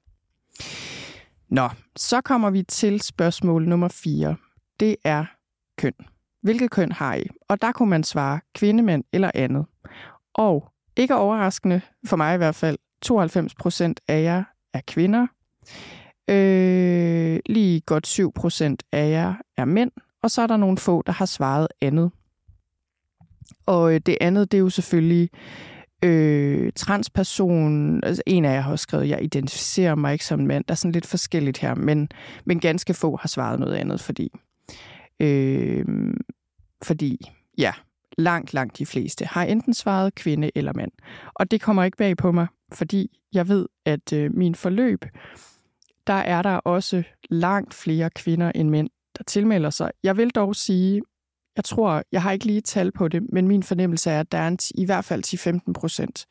[1.48, 4.36] Nå, så kommer vi til spørgsmål nummer 4
[4.80, 5.24] det er
[5.78, 5.92] køn.
[6.42, 7.26] Hvilket køn har I?
[7.48, 9.66] Og der kunne man svare kvindemænd eller andet.
[10.34, 15.26] Og ikke overraskende, for mig i hvert fald, 92 procent af jer er kvinder.
[16.30, 19.90] Øh, lige godt 7 procent af jer er mænd.
[20.22, 22.10] Og så er der nogle få, der har svaret andet.
[23.66, 25.30] Og øh, det andet, det er jo selvfølgelig
[26.04, 28.04] øh, transperson.
[28.04, 30.64] Altså, en af jer har også skrevet, at jeg identificerer mig ikke som mand.
[30.68, 32.08] Der er sådan lidt forskelligt her, men,
[32.44, 34.30] men ganske få har svaret noget andet, fordi
[35.20, 35.84] Øh,
[36.82, 37.18] fordi,
[37.58, 37.72] ja,
[38.18, 40.92] langt, langt de fleste har enten svaret kvinde eller mand.
[41.34, 45.04] Og det kommer ikke bag på mig, fordi jeg ved, at øh, min forløb,
[46.06, 49.90] der er der også langt flere kvinder end mænd, der tilmelder sig.
[50.02, 51.02] Jeg vil dog sige,
[51.56, 54.38] jeg tror, jeg har ikke lige tal på det, men min fornemmelse er, at der
[54.38, 56.26] er en, i hvert fald 10-15 procent,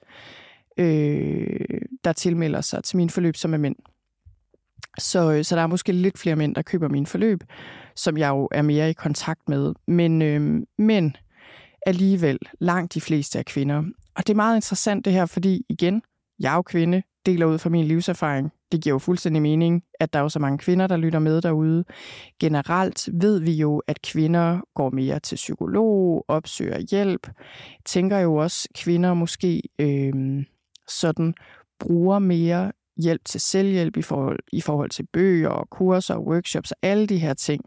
[0.78, 3.76] øh, der tilmelder sig til min forløb, som er mænd.
[4.98, 7.44] Så, øh, så der er måske lidt flere mænd, der køber min forløb,
[7.96, 9.74] som jeg jo er mere i kontakt med.
[9.88, 11.16] Men, øh, men
[11.86, 13.84] alligevel langt de fleste er kvinder.
[14.16, 16.02] Og det er meget interessant det her, fordi igen,
[16.40, 18.52] jeg er jo kvinde, deler ud fra min livserfaring.
[18.72, 21.42] Det giver jo fuldstændig mening, at der er jo så mange kvinder, der lytter med
[21.42, 21.84] derude.
[22.40, 27.30] Generelt ved vi jo, at kvinder går mere til psykolog, opsøger hjælp.
[27.86, 30.46] Tænker jo også, kvinder måske øh,
[30.88, 31.34] sådan
[31.80, 36.72] bruger mere hjælp til selvhjælp i forhold, i forhold til bøger og kurser og workshops
[36.72, 37.64] og alle de her ting.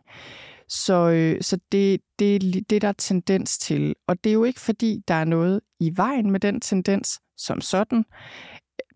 [0.68, 3.94] Så, øh, så det, det, det der er tendens til.
[4.08, 7.60] Og det er jo ikke fordi, der er noget i vejen med den tendens som
[7.60, 8.04] sådan.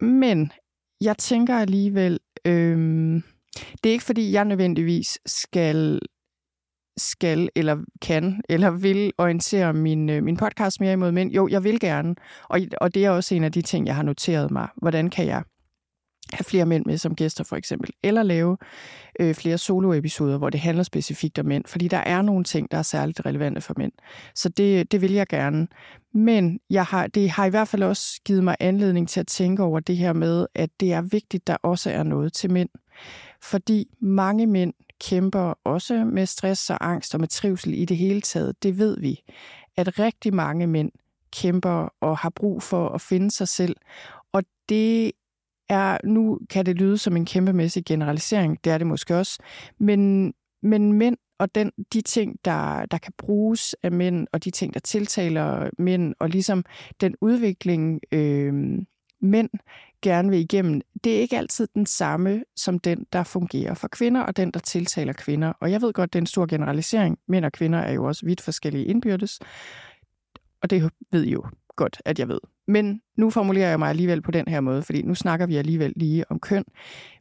[0.01, 0.53] Men
[1.01, 3.23] jeg tænker alligevel, øh,
[3.83, 6.01] det er ikke fordi, jeg nødvendigvis skal
[6.97, 11.33] skal eller kan eller vil orientere min, øh, min podcast mere imod mænd.
[11.33, 12.15] Jo, jeg vil gerne.
[12.49, 14.69] Og, og det er også en af de ting, jeg har noteret mig.
[14.77, 15.43] Hvordan kan jeg
[16.33, 18.57] have flere mænd med som gæster for eksempel, eller lave
[19.21, 22.79] øh, flere soloepisoder, hvor det handler specifikt om mænd, fordi der er nogle ting, der
[22.79, 23.93] er særligt relevante for mænd.
[24.35, 25.69] Så det, det vil jeg gerne.
[26.15, 29.63] Men jeg har, det har i hvert fald også givet mig anledning til at tænke
[29.63, 32.69] over det her med, at det er vigtigt, der også er noget til mænd.
[33.43, 38.21] Fordi mange mænd kæmper også med stress og angst og med trivsel i det hele
[38.21, 38.63] taget.
[38.63, 39.23] Det ved vi,
[39.77, 40.91] at rigtig mange mænd
[41.33, 43.77] kæmper og har brug for at finde sig selv.
[44.33, 45.13] Og det
[45.71, 49.39] er, nu kan det lyde som en kæmpemæssig generalisering, det er det måske også,
[49.79, 54.51] men, men mænd og den, de ting, der, der kan bruges af mænd, og de
[54.51, 56.65] ting, der tiltaler mænd, og ligesom
[57.01, 58.55] den udvikling, øh,
[59.21, 59.51] mænd
[60.03, 64.21] gerne vil igennem, det er ikke altid den samme som den, der fungerer for kvinder,
[64.21, 65.53] og den, der tiltaler kvinder.
[65.61, 67.19] Og jeg ved godt, det er en stor generalisering.
[67.29, 69.41] Mænd og kvinder er jo også vidt forskellige indbyrdes,
[70.63, 71.45] og det ved I jo
[71.77, 72.41] godt, at jeg ved.
[72.71, 75.93] Men nu formulerer jeg mig alligevel på den her måde, fordi nu snakker vi alligevel
[75.97, 76.65] lige om køn.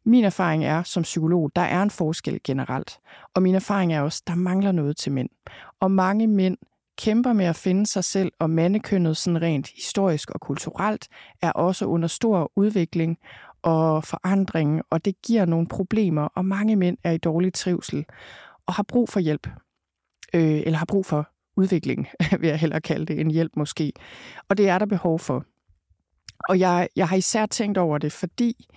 [0.05, 2.99] Min erfaring er som psykolog, der er en forskel generelt.
[3.33, 5.29] Og min erfaring er også, der mangler noget til mænd.
[5.79, 6.57] Og mange mænd
[6.97, 11.07] kæmper med at finde sig selv, og mandekønnet sådan rent historisk og kulturelt
[11.41, 13.17] er også under stor udvikling
[13.61, 18.05] og forandring, og det giver nogle problemer, og mange mænd er i dårlig trivsel
[18.67, 19.47] og har brug for hjælp,
[20.33, 22.07] øh, eller har brug for udvikling,
[22.39, 23.93] vil jeg hellere kalde det, en hjælp måske.
[24.49, 25.45] Og det er der behov for.
[26.49, 28.67] Og jeg, jeg har især tænkt over det, fordi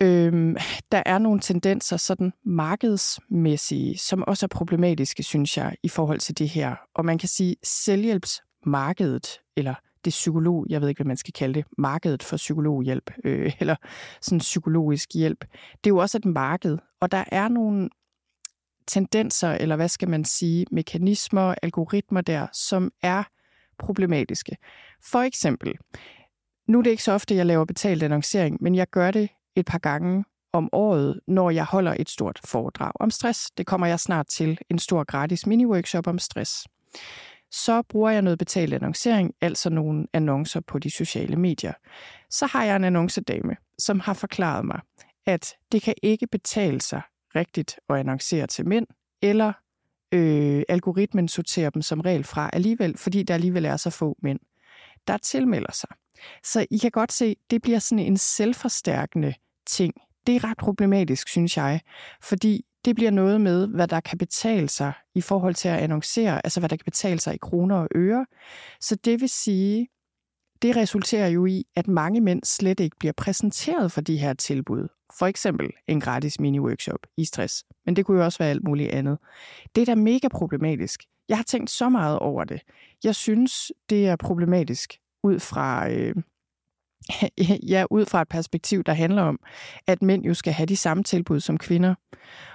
[0.00, 0.56] øhm,
[0.92, 6.38] der er nogle tendenser, sådan markedsmæssige, som også er problematiske, synes jeg, i forhold til
[6.38, 6.74] det her.
[6.94, 11.54] Og man kan sige, selvhjælpsmarkedet, eller det psykolog, jeg ved ikke, hvad man skal kalde
[11.54, 13.76] det, markedet for psykologhjælp, øh, eller
[14.20, 15.40] sådan psykologisk hjælp,
[15.84, 17.88] det er jo også et marked, og der er nogle
[18.88, 23.22] tendenser, eller hvad skal man sige, mekanismer, algoritmer der, som er
[23.78, 24.56] problematiske.
[25.04, 25.74] For eksempel,
[26.68, 29.66] nu er det ikke så ofte, jeg laver betalt annoncering, men jeg gør det et
[29.66, 33.50] par gange om året, når jeg holder et stort foredrag om stress.
[33.50, 36.66] Det kommer jeg snart til, en stor gratis mini-workshop om stress.
[37.50, 41.72] Så bruger jeg noget betalt annoncering, altså nogle annoncer på de sociale medier.
[42.30, 44.80] Så har jeg en annoncedame, som har forklaret mig,
[45.26, 47.02] at det kan ikke betale sig
[47.38, 48.86] rigtigt at annoncere til mænd,
[49.22, 49.52] eller
[50.14, 54.40] øh, algoritmen sorterer dem som regel fra alligevel, fordi der alligevel er så få mænd,
[55.06, 55.88] der tilmelder sig.
[56.44, 59.34] Så I kan godt se, det bliver sådan en selvforstærkende
[59.66, 59.94] ting.
[60.26, 61.80] Det er ret problematisk, synes jeg,
[62.22, 66.46] fordi det bliver noget med, hvad der kan betale sig i forhold til at annoncere,
[66.46, 68.26] altså hvad der kan betale sig i kroner og øre.
[68.80, 69.88] Så det vil sige,
[70.62, 74.88] det resulterer jo i, at mange mænd slet ikke bliver præsenteret for de her tilbud.
[75.18, 77.64] For eksempel en gratis mini-workshop i stress.
[77.86, 79.18] Men det kunne jo også være alt muligt andet.
[79.74, 81.02] Det er da mega problematisk.
[81.28, 82.62] Jeg har tænkt så meget over det.
[83.04, 86.14] Jeg synes, det er problematisk ud fra, øh,
[87.72, 89.40] ja, ud fra et perspektiv, der handler om,
[89.86, 91.94] at mænd jo skal have de samme tilbud som kvinder.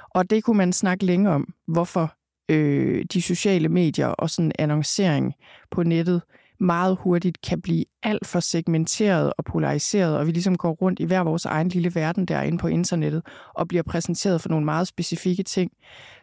[0.10, 2.16] Og det kunne man snakke længe om, hvorfor
[2.50, 5.34] øh, de sociale medier og sådan annoncering
[5.72, 6.22] på nettet
[6.64, 11.06] meget hurtigt kan blive alt for segmenteret og polariseret, og vi ligesom går rundt i
[11.06, 13.22] hver vores egen lille verden derinde på internettet
[13.56, 15.72] og bliver præsenteret for nogle meget specifikke ting,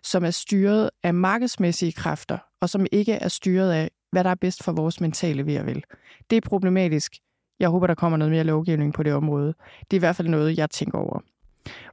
[0.02, 4.34] som er styret af markedsmæssige kræfter, og som ikke er styret af, hvad der er
[4.34, 5.84] bedst for vores mentale ved at vel.
[6.30, 7.16] Det er problematisk.
[7.60, 9.54] Jeg håber, der kommer noget mere lovgivning på det område.
[9.90, 11.20] Det er i hvert fald noget, jeg tænker over.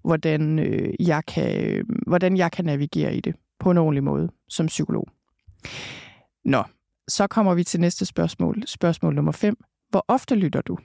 [0.03, 4.29] Hvordan, øh, jeg kan, øh, hvordan jeg kan navigere i det på en ordentlig måde
[4.49, 5.07] som psykolog.
[6.45, 6.63] Nå,
[7.07, 8.63] så kommer vi til næste spørgsmål.
[8.65, 9.55] Spørgsmål nummer 5.
[9.89, 10.77] Hvor ofte lytter du?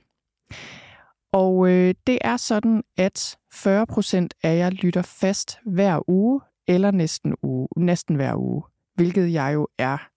[1.33, 6.91] Og øh, det er sådan, at 40 procent af jer lytter fast hver uge, eller
[6.91, 8.63] næsten, uge, næsten hver uge,
[8.95, 10.09] hvilket jeg jo er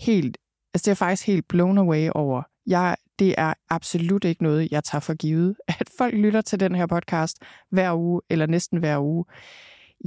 [0.00, 0.38] helt,
[0.74, 2.42] altså det er faktisk helt blown away over.
[2.66, 6.74] Jeg, det er absolut ikke noget, jeg tager for givet, at folk lytter til den
[6.74, 7.36] her podcast
[7.70, 9.24] hver uge, eller næsten hver uge.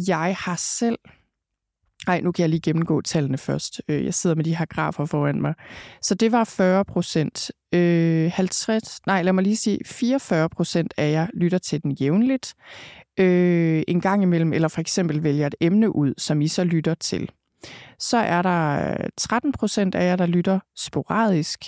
[0.08, 1.00] Jeg har selv
[2.08, 3.82] ej, nu kan jeg lige gennemgå tallene først.
[3.88, 5.54] Øh, jeg sidder med de her grafer foran mig.
[6.02, 7.52] Så det var 40 procent.
[7.74, 12.54] Øh, 50, nej, lad mig lige sige, 44 procent af jer lytter til den jævnligt.
[13.20, 16.94] Øh, en gang imellem, eller for eksempel vælger et emne ud, som I så lytter
[16.94, 17.32] til.
[18.00, 21.64] Så er der 13 procent af jer, der lytter sporadisk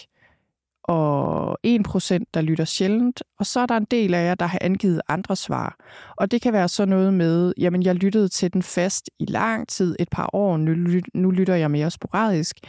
[0.83, 4.59] og 1% der lytter sjældent, og så er der en del af jer, der har
[4.61, 5.75] angivet andre svar.
[6.17, 9.67] Og det kan være så noget med, jamen jeg lyttede til den fast i lang
[9.67, 12.59] tid, et par år, nu, nu lytter jeg mere sporadisk,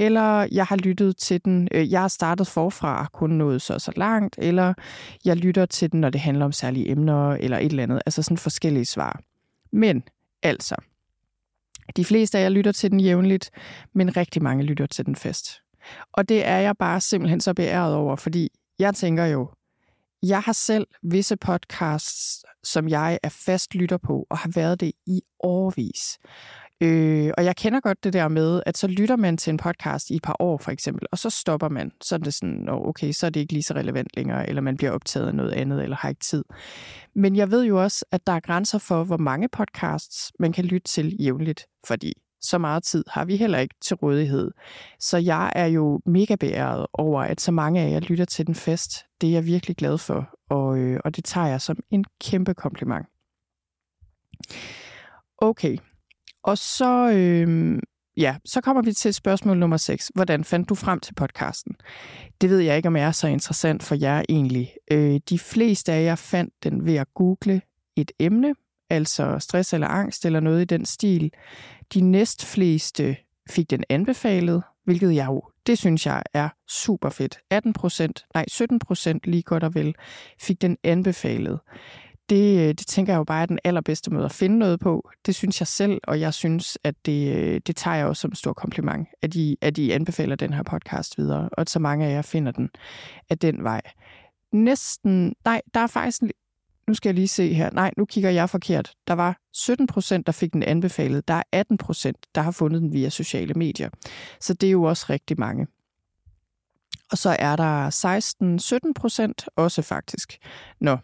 [0.00, 3.92] eller jeg har lyttet til den, øh, jeg har startet forfra, kun nået så så
[3.96, 4.74] langt, eller
[5.24, 8.22] jeg lytter til den, når det handler om særlige emner, eller et eller andet, altså
[8.22, 9.20] sådan forskellige svar.
[9.72, 10.02] Men
[10.42, 10.76] altså,
[11.96, 13.50] de fleste af jer lytter til den jævnligt,
[13.94, 15.61] men rigtig mange lytter til den fast.
[16.12, 19.48] Og det er jeg bare simpelthen så beæret over, fordi jeg tænker jo,
[20.22, 24.92] jeg har selv visse podcasts, som jeg er fast lytter på, og har været det
[25.06, 26.18] i årvis.
[26.82, 30.10] Øh, og jeg kender godt det der med, at så lytter man til en podcast
[30.10, 31.92] i et par år for eksempel, og så stopper man.
[32.00, 34.76] Så er det sådan, okay, så er det ikke lige så relevant længere, eller man
[34.76, 36.44] bliver optaget af noget andet, eller har ikke tid.
[37.14, 40.64] Men jeg ved jo også, at der er grænser for, hvor mange podcasts man kan
[40.64, 44.50] lytte til jævnligt, fordi så meget tid har vi heller ikke til rådighed.
[44.98, 48.54] Så jeg er jo mega beæret over, at så mange af jer lytter til den
[48.54, 49.04] fest.
[49.20, 52.54] Det er jeg virkelig glad for, og, øh, og det tager jeg som en kæmpe
[52.54, 53.06] kompliment.
[55.38, 55.78] Okay,
[56.42, 57.78] og så, øh,
[58.16, 60.10] ja, så kommer vi til spørgsmål nummer 6.
[60.14, 61.74] Hvordan fandt du frem til podcasten?
[62.40, 64.72] Det ved jeg ikke, om er så interessant for jer egentlig.
[64.90, 67.60] Øh, de fleste af jer fandt den ved at google
[67.96, 68.54] et emne,
[68.90, 71.32] altså stress eller angst eller noget i den stil.
[71.94, 73.16] De næstfleste
[73.50, 77.38] fik den anbefalet, hvilket jeg jo, det synes jeg er super fedt.
[77.50, 79.94] 18 procent, nej 17 procent lige godt og vel,
[80.40, 81.60] fik den anbefalet.
[82.28, 85.10] Det, øh, det tænker jeg jo bare er den allerbedste måde at finde noget på.
[85.26, 88.34] Det synes jeg selv, og jeg synes, at det, øh, det tager jeg også som
[88.34, 92.06] stor kompliment, at I, at I anbefaler den her podcast videre, og at så mange
[92.06, 92.70] af jer finder den
[93.30, 93.80] af den vej.
[94.52, 96.22] Næsten, nej, der er faktisk
[96.88, 97.70] nu skal jeg lige se her.
[97.70, 98.92] Nej, nu kigger jeg forkert.
[99.08, 101.28] Der var 17 procent, der fik den anbefalet.
[101.28, 103.90] Der er 18 procent, der har fundet den via sociale medier.
[104.40, 105.66] Så det er jo også rigtig mange.
[107.10, 107.90] Og så er der
[108.88, 110.38] 16-17 procent også faktisk.
[110.80, 110.96] Nå,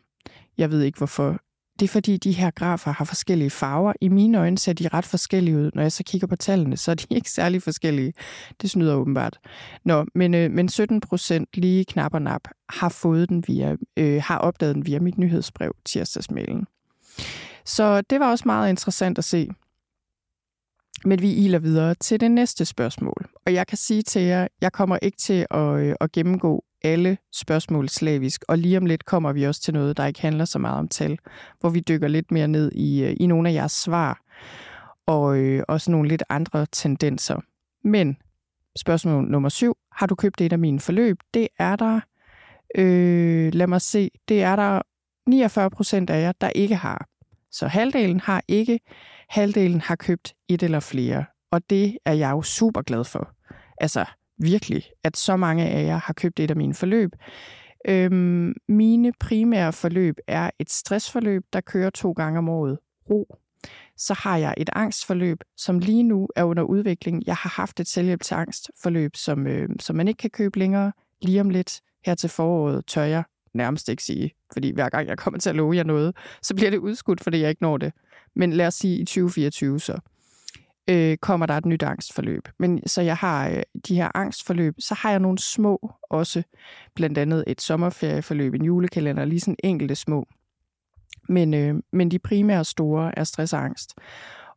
[0.58, 1.38] jeg ved ikke hvorfor
[1.78, 3.92] det er fordi, de her grafer har forskellige farver.
[4.00, 5.70] I mine øjne ser de ret forskellige ud.
[5.74, 8.12] Når jeg så kigger på tallene, så er de ikke særlig forskellige.
[8.62, 9.38] Det snyder åbenbart.
[9.84, 14.22] Nå, men, øh, men 17 procent lige knap og nap har fået den via, øh,
[14.22, 16.66] har opdaget den via mit nyhedsbrev tirsdagsmailen.
[17.64, 19.48] Så det var også meget interessant at se.
[21.04, 23.28] Men vi iler videre til det næste spørgsmål.
[23.46, 27.18] Og jeg kan sige til jer, jeg kommer ikke til at, øh, at gennemgå alle
[27.34, 30.58] spørgsmål slavisk, og lige om lidt kommer vi også til noget, der ikke handler så
[30.58, 31.18] meget om tal,
[31.60, 34.20] hvor vi dykker lidt mere ned i, øh, i nogle af jeres svar,
[35.06, 37.40] og øh, også nogle lidt andre tendenser.
[37.84, 38.16] Men
[38.78, 41.18] spørgsmål nummer syv, har du købt et af mine forløb?
[41.34, 42.00] Det er der,
[42.74, 44.82] øh, lad mig se, det er der
[45.26, 47.08] 49 procent af jer, der ikke har.
[47.50, 48.80] Så halvdelen har ikke,
[49.28, 53.30] halvdelen har købt et eller flere, og det er jeg jo super glad for.
[53.80, 54.04] Altså,
[54.38, 57.10] virkelig, at så mange af jer har købt et af mine forløb.
[57.88, 62.78] Øhm, mine primære forløb er et stressforløb, der kører to gange om året.
[63.10, 63.36] Ro.
[63.96, 67.22] Så har jeg et angstforløb, som lige nu er under udvikling.
[67.26, 70.92] Jeg har haft et selvhjælp til angstforløb, som, øh, som man ikke kan købe længere.
[71.22, 73.24] Lige om lidt her til foråret tør jeg
[73.54, 76.70] nærmest ikke sige, fordi hver gang jeg kommer til at love jer noget, så bliver
[76.70, 77.92] det udskudt, fordi jeg ikke når det.
[78.36, 79.98] Men lad os sige i 2024 så
[80.88, 82.48] øh, kommer der et nyt angstforløb.
[82.58, 86.42] Men så jeg har øh, de her angstforløb, så har jeg nogle små også,
[86.94, 90.26] blandt andet et sommerferieforløb, en julekalender, lige sådan enkelte små.
[91.28, 93.94] Men, øh, men de primære store er stress og angst.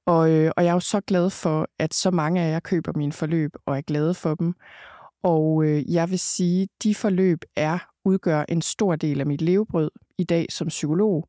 [0.05, 2.91] Og, øh, og jeg er jo så glad for, at så mange af jer køber
[2.95, 4.53] mine forløb og er glade for dem.
[5.23, 9.41] Og øh, jeg vil sige, at de forløb er udgør en stor del af mit
[9.41, 11.27] levebrød i dag som psykolog.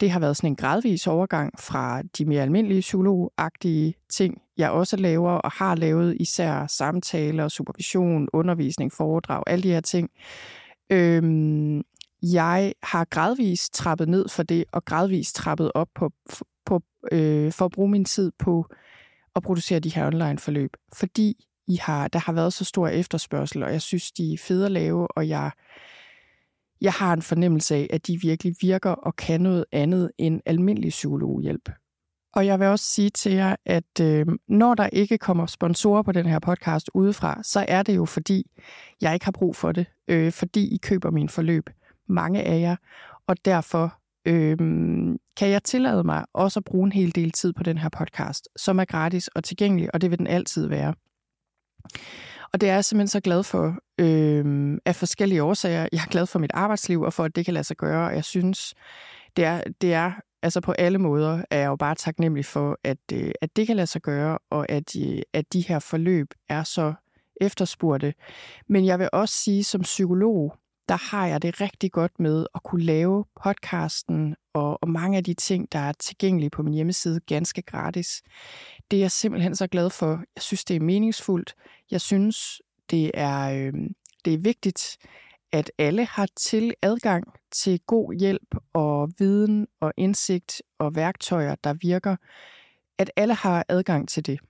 [0.00, 4.96] Det har været sådan en gradvis overgang fra de mere almindelige psykologagtige ting, jeg også
[4.96, 10.10] laver og har lavet, især samtaler, supervision, undervisning, foredrag, alle de her ting.
[10.90, 11.82] Øhm,
[12.22, 16.10] jeg har gradvis trappet ned for det, og gradvis trappet op på,
[16.66, 16.80] på,
[17.12, 18.66] øh, for at bruge min tid på
[19.36, 23.72] at producere de her online-forløb, fordi I har, der har været så stor efterspørgsel, og
[23.72, 25.50] jeg synes, de er fede at lave, og jeg
[26.84, 30.90] jeg har en fornemmelse af, at de virkelig virker og kan noget andet end almindelig
[30.90, 31.68] psykologhjælp.
[32.34, 36.12] Og jeg vil også sige til jer, at øh, når der ikke kommer sponsorer på
[36.12, 38.50] den her podcast udefra, så er det jo fordi,
[39.00, 41.70] jeg ikke har brug for det, øh, fordi I køber min forløb,
[42.08, 42.76] mange af jer,
[43.26, 44.56] og derfor øh,
[45.36, 48.48] kan jeg tillade mig også at bruge en hel del tid på den her podcast,
[48.56, 50.94] som er gratis og tilgængelig, og det vil den altid være.
[52.54, 55.88] Og det er jeg simpelthen så glad for øh, af forskellige årsager.
[55.92, 58.08] Jeg er glad for mit arbejdsliv og for, at det kan lade sig gøre.
[58.08, 58.74] Og jeg synes,
[59.36, 60.12] det er, det er
[60.42, 63.76] altså på alle måder er jeg jo bare taknemmelig for, at, øh, at det kan
[63.76, 66.94] lade sig gøre, og at, øh, at de her forløb er så
[67.40, 68.14] efterspurgte.
[68.68, 70.54] Men jeg vil også sige, som psykolog,
[70.88, 75.24] der har jeg det rigtig godt med at kunne lave podcasten og, og mange af
[75.24, 78.22] de ting, der er tilgængelige på min hjemmeside ganske gratis.
[78.90, 80.22] Det er jeg simpelthen så glad for.
[80.36, 81.54] Jeg synes, det er meningsfuldt.
[81.90, 83.72] Jeg synes, det er, øh,
[84.24, 84.96] det er vigtigt,
[85.52, 91.74] at alle har til adgang til god hjælp og viden og indsigt og værktøjer, der
[91.74, 92.16] virker.
[92.98, 94.40] At alle har adgang til det.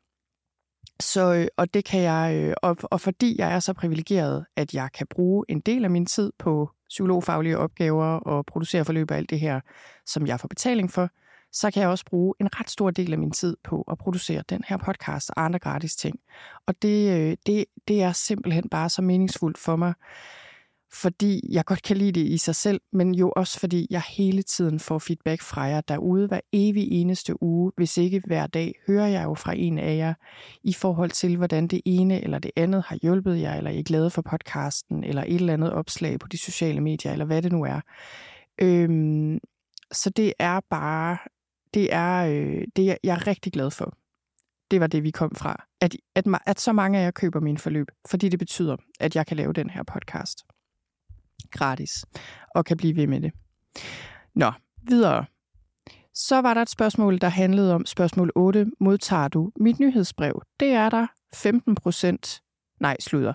[1.01, 4.75] Så, øh, og det kan jeg, øh, og, og fordi jeg er så privilegeret, at
[4.75, 9.17] jeg kan bruge en del af min tid på psykologfaglige opgaver og producere forløb og
[9.17, 9.61] alt det her,
[10.07, 11.09] som jeg får betaling for,
[11.53, 14.43] så kan jeg også bruge en ret stor del af min tid på at producere
[14.49, 16.19] den her podcast og andre gratis ting.
[16.67, 19.95] Og det, øh, det, det er simpelthen bare så meningsfuldt for mig,
[20.95, 24.43] fordi jeg godt kan lide det i sig selv, men jo også fordi jeg hele
[24.43, 29.07] tiden får feedback fra jer derude hver evig eneste uge, hvis ikke hver dag, hører
[29.07, 30.15] jeg jo fra en af jer
[30.65, 33.83] i forhold til, hvordan det ene eller det andet har hjulpet jer, eller I er
[33.83, 37.53] glade for podcasten, eller et eller andet opslag på de sociale medier, eller hvad det
[37.53, 37.81] nu er.
[38.61, 39.39] Øhm,
[39.93, 41.19] så det er bare,
[41.75, 43.97] det er, øh, det er jeg er rigtig glad for.
[44.71, 45.65] Det var det, vi kom fra.
[45.81, 49.27] At, at, at så mange af jer køber min forløb, fordi det betyder, at jeg
[49.27, 50.45] kan lave den her podcast
[51.51, 52.05] gratis,
[52.55, 53.33] og kan blive ved med det.
[54.35, 55.25] Nå, videre.
[56.15, 58.67] Så var der et spørgsmål, der handlede om spørgsmål 8.
[58.81, 60.43] Modtager du mit nyhedsbrev?
[60.61, 62.41] Det er der 15 procent,
[62.81, 63.33] Nej, slutter.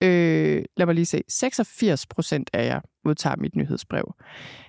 [0.00, 1.22] Øh, lad mig lige se.
[1.28, 4.14] 86 procent af jer modtager mit nyhedsbrev.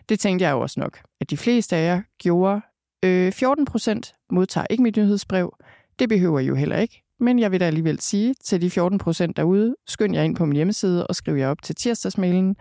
[0.09, 2.61] Det tænkte jeg jo også nok, at de fleste af jer gjorde.
[3.05, 5.57] Øh, 14 procent modtager ikke mit nyhedsbrev.
[5.99, 7.02] Det behøver I jo heller ikke.
[7.19, 10.45] Men jeg vil da alligevel sige til de 14 procent derude, skynd jer ind på
[10.45, 12.55] min hjemmeside og skriv jer op til tirsdagsmailen,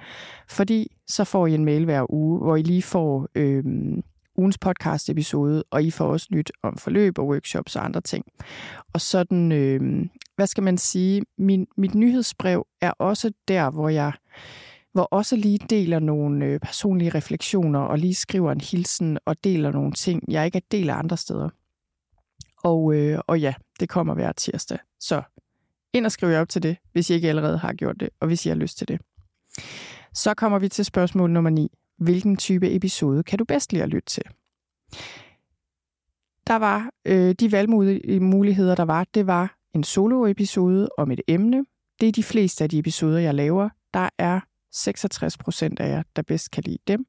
[0.49, 3.65] fordi så får I en mail hver uge, hvor I lige får øh,
[4.37, 8.25] ugens podcast episode, og I får også nyt om forløb og workshops og andre ting.
[8.93, 14.13] Og sådan, øh, hvad skal man sige, min, mit nyhedsbrev er også der, hvor jeg
[14.93, 19.73] hvor også lige deler nogle øh, personlige refleksioner og lige skriver en hilsen og deler
[19.73, 21.49] nogle ting, jeg ikke deler andre steder.
[22.65, 24.79] Og, øh, og ja, det kommer hver tirsdag.
[25.01, 25.23] Så
[25.93, 28.27] ind og skriv jer op til det, hvis I ikke allerede har gjort det, og
[28.27, 29.01] hvis I har lyst til det.
[30.15, 31.69] Så kommer vi til spørgsmål nummer 9.
[31.99, 34.23] Hvilken type episode kan du bedst lide at lytte til?
[36.47, 41.65] Der var øh, de valgmuligheder, der var, det var en solo-episode om et emne.
[42.01, 43.69] Det er de fleste af de episoder, jeg laver.
[43.95, 44.41] Der er
[44.73, 47.07] 66 procent af jer, der bedst kan lide dem.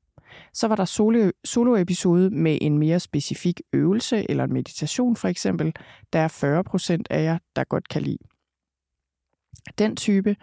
[0.53, 5.73] Så var der solo, solo-episode med en mere specifik øvelse eller en meditation for eksempel.
[6.13, 8.17] Der er 40 procent af jer, der godt kan lide
[9.77, 10.36] den type.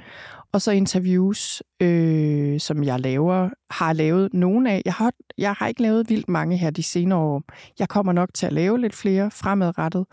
[0.53, 4.83] Og så interviews, øh, som jeg laver, har lavet nogle af.
[4.85, 7.43] Jeg har, jeg har ikke lavet vildt mange her de senere år.
[7.79, 10.07] Jeg kommer nok til at lave lidt flere fremadrettet.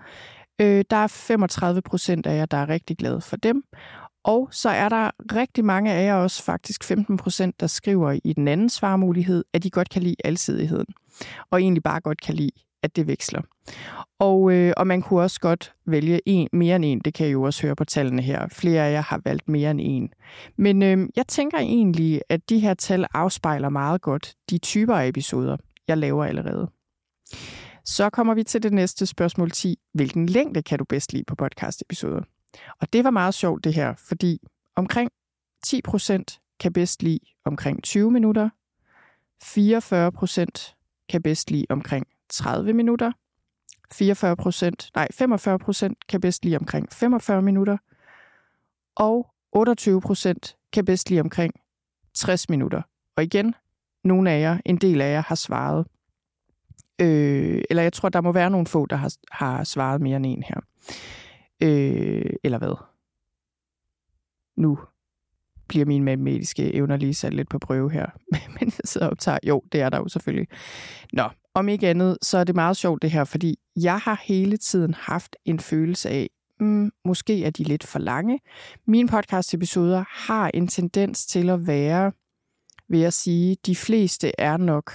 [0.62, 3.64] Øh, der er 35 procent af jer, der er rigtig glade for dem.
[4.28, 8.34] Og så er der rigtig mange af jer også, faktisk 15 procent, der skriver i
[8.34, 10.86] den anden svarmulighed, at de godt kan lide alsidigheden.
[11.52, 12.52] Og egentlig bare godt kan lide,
[12.84, 13.42] at det veksler.
[14.20, 17.00] Og, øh, og man kunne også godt vælge en, mere end en.
[17.00, 18.48] Det kan I jo også høre på tallene her.
[18.52, 20.10] Flere af jer har valgt mere end en.
[20.58, 25.08] Men øh, jeg tænker egentlig, at de her tal afspejler meget godt de typer af
[25.08, 25.58] episoder,
[25.88, 26.70] jeg laver allerede.
[27.86, 29.76] Så kommer vi til det næste spørgsmål 10.
[29.94, 32.37] Hvilken længde kan du bedst lide på podcast-episoder?
[32.82, 34.40] Og det var meget sjovt det her, fordi
[34.76, 35.12] omkring
[35.66, 38.50] 10 procent kan bedst lide omkring 20 minutter,
[39.44, 40.76] 44 procent
[41.10, 43.12] kan bedst lide omkring 30 minutter,
[43.94, 47.78] 44 procent, nej 45 procent kan bedst lide omkring 45 minutter,
[48.96, 51.54] og 28 procent kan bedst lide omkring
[52.14, 52.82] 60 minutter.
[53.16, 53.56] Og igen,
[54.04, 55.88] nogle af jer, en del af jer har svaret.
[57.02, 60.26] Øh, eller jeg tror, der må være nogle få, der har, har svaret mere end
[60.26, 60.60] en her.
[61.64, 62.76] Øh, eller hvad?
[64.56, 64.80] Nu
[65.68, 68.06] bliver mine matematiske evner lige sat lidt på prøve her.
[68.60, 69.38] Men jeg sidder og optager.
[69.44, 70.48] Jo, det er der jo selvfølgelig.
[71.14, 74.58] Nå, om ikke andet, så er det meget sjovt det her, fordi jeg har hele
[74.58, 76.30] tiden haft en følelse af,
[76.60, 78.40] mm, måske er de lidt for lange.
[78.88, 82.12] Mine podcast-episoder har en tendens til at være,
[82.90, 84.92] vil jeg sige, de fleste er nok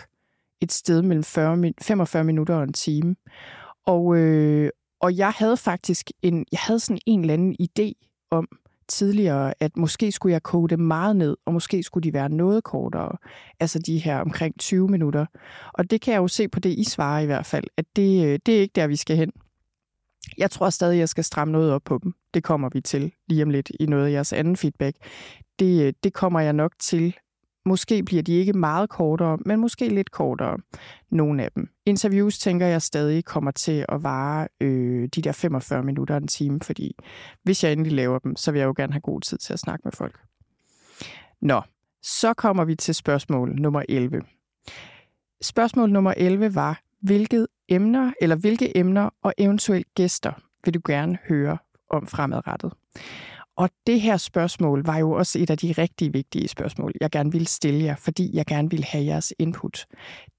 [0.61, 3.17] et sted mellem 40, 45 minutter og en time.
[3.87, 4.71] Og, øh,
[5.03, 7.93] og jeg havde faktisk en, jeg havde sådan en eller anden idé
[8.31, 8.49] om
[8.89, 13.17] tidligere, at måske skulle jeg koge meget ned, og måske skulle de være noget kortere,
[13.61, 15.27] altså de her omkring 20 minutter.
[15.75, 18.27] Og det kan jeg jo se på det, I svarer i hvert fald, at det,
[18.27, 19.33] øh, det er ikke der, vi skal hen.
[20.39, 22.13] Jeg tror stadig, jeg skal stramme noget op på dem.
[22.35, 24.97] Det kommer vi til lige om lidt i noget af jeres anden feedback.
[25.59, 27.17] Det, øh, det kommer jeg nok til
[27.65, 30.59] Måske bliver de ikke meget kortere, men måske lidt kortere,
[31.11, 31.69] nogle af dem.
[31.87, 36.61] Interviews tænker jeg stadig kommer til at vare øh, de der 45 minutter en time,
[36.61, 36.97] fordi
[37.43, 39.59] hvis jeg endelig laver dem, så vil jeg jo gerne have god tid til at
[39.59, 40.21] snakke med folk.
[41.41, 41.61] Nå,
[42.03, 44.23] så kommer vi til spørgsmål nummer 11.
[45.43, 50.33] Spørgsmål nummer 11 var, hvilket emner eller hvilke emner og eventuelt gæster
[50.65, 51.59] vil du gerne høre
[51.91, 52.73] om fremadrettet?
[53.57, 57.33] Og det her spørgsmål var jo også et af de rigtig vigtige spørgsmål, jeg gerne
[57.33, 59.87] ville stille jer, fordi jeg gerne ville have jeres input.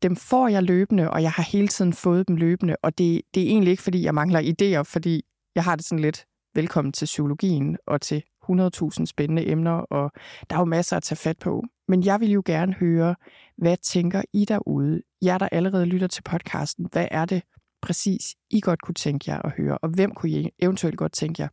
[0.04, 3.44] Dem får jeg løbende, og jeg har hele tiden fået dem løbende, og det, det
[3.44, 5.22] er egentlig ikke, fordi jeg mangler idéer, fordi
[5.56, 10.12] jeg har det sådan lidt velkommen til psykologien og til 100.000 spændende emner, og
[10.50, 11.64] der er jo masser at tage fat på.
[11.88, 13.16] Men jeg vil jo gerne høre,
[13.58, 15.02] hvad tænker I derude?
[15.24, 17.42] Jer, der allerede lytter til podcasten, hvad er det
[17.82, 21.42] præcis, I godt kunne tænke jer at høre, og hvem kunne I eventuelt godt tænke
[21.42, 21.48] jer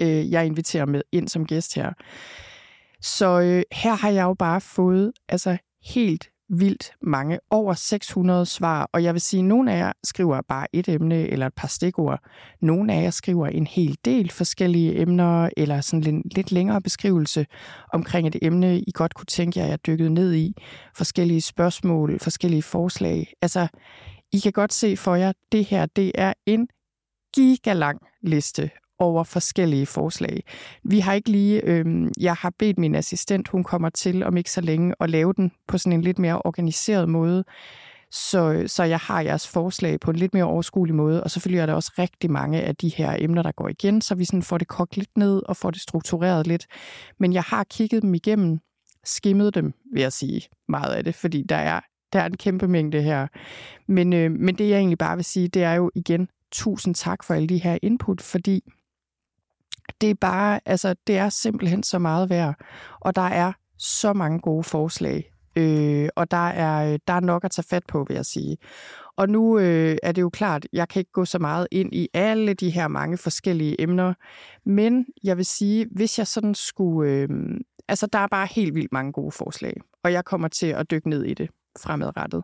[0.00, 1.92] øh, jeg inviterer med ind som gæst her.
[3.00, 5.58] Så øh, her har jeg jo bare fået altså
[5.94, 10.40] helt vildt mange, over 600 svar, og jeg vil sige, at nogle af jer skriver
[10.48, 12.20] bare et emne eller et par stikord.
[12.62, 17.46] Nogle af jer skriver en hel del forskellige emner, eller sådan en lidt længere beskrivelse
[17.92, 20.54] omkring et emne, I godt kunne tænke jer, at jeg dykkede ned i.
[20.96, 23.32] Forskellige spørgsmål, forskellige forslag.
[23.42, 23.68] Altså,
[24.32, 26.68] I kan godt se for jer, det her, det er en
[27.34, 30.42] gigalang liste over forskellige forslag.
[30.84, 31.86] Vi har ikke lige, øh,
[32.20, 35.52] jeg har bedt min assistent, hun kommer til om ikke så længe, at lave den
[35.68, 37.44] på sådan en lidt mere organiseret måde,
[38.10, 41.66] Så, så jeg har jeres forslag på en lidt mere overskuelig måde, og selvfølgelig er
[41.66, 44.58] der også rigtig mange af de her emner, der går igen, så vi sådan får
[44.58, 46.66] det kogt lidt ned og får det struktureret lidt.
[47.18, 48.58] Men jeg har kigget dem igennem,
[49.04, 51.80] skimmet dem, vil jeg sige, meget af det, fordi der er,
[52.12, 53.26] der er en kæmpe mængde her.
[53.88, 57.24] Men, øh, men det, jeg egentlig bare vil sige, det er jo igen, tusind tak
[57.24, 58.62] for alle de her input, fordi
[60.00, 62.54] det er bare, altså, det er simpelthen så meget værd,
[63.00, 67.50] og der er så mange gode forslag, øh, og der er, der er nok at
[67.50, 68.56] tage fat på, vil jeg sige.
[69.16, 72.08] Og nu øh, er det jo klart, jeg kan ikke gå så meget ind i
[72.14, 74.14] alle de her mange forskellige emner,
[74.64, 77.28] men jeg vil sige, hvis jeg sådan skulle, øh,
[77.88, 81.08] altså der er bare helt vildt mange gode forslag, og jeg kommer til at dykke
[81.08, 81.50] ned i det
[81.82, 82.42] fremadrettet.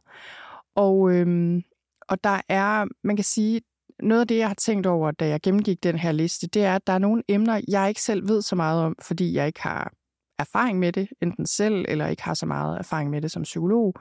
[0.75, 1.63] Og, øh,
[2.09, 3.61] og der er, man kan sige,
[4.03, 6.75] noget af det, jeg har tænkt over, da jeg gennemgik den her liste, det er,
[6.75, 9.63] at der er nogle emner, jeg ikke selv ved så meget om, fordi jeg ikke
[9.63, 9.93] har
[10.39, 13.95] erfaring med det, enten selv, eller ikke har så meget erfaring med det som psykolog,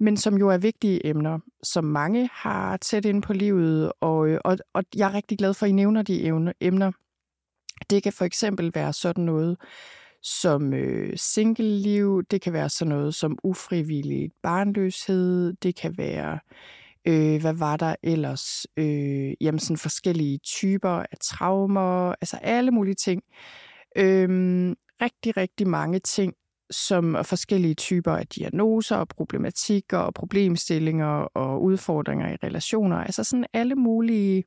[0.00, 4.40] men som jo er vigtige emner, som mange har tæt ind på livet, og, øh,
[4.44, 6.26] og, og jeg er rigtig glad for, at I nævner de
[6.60, 6.92] emner.
[7.90, 9.56] Det kan for eksempel være sådan noget
[10.22, 16.83] som øh, single-liv, det kan være sådan noget som ufrivillig barnløshed, det kan være Øh,
[17.06, 18.66] Øh, hvad var der ellers?
[18.76, 23.22] Øh, jamen sådan forskellige typer af traumer, altså alle mulige ting.
[23.96, 24.28] Øh,
[25.02, 26.34] rigtig, rigtig mange ting,
[26.70, 32.96] som forskellige typer af diagnoser og problematikker og problemstillinger og udfordringer i relationer.
[32.96, 34.44] Altså sådan alle mulige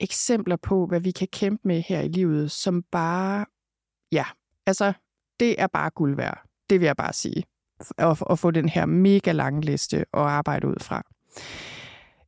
[0.00, 3.46] eksempler på, hvad vi kan kæmpe med her i livet, som bare,
[4.12, 4.24] ja,
[4.66, 4.92] altså
[5.40, 6.42] det er bare guld værd.
[6.70, 7.44] Det vil jeg bare sige.
[7.98, 11.02] At, at få den her mega lange liste at arbejde ud fra.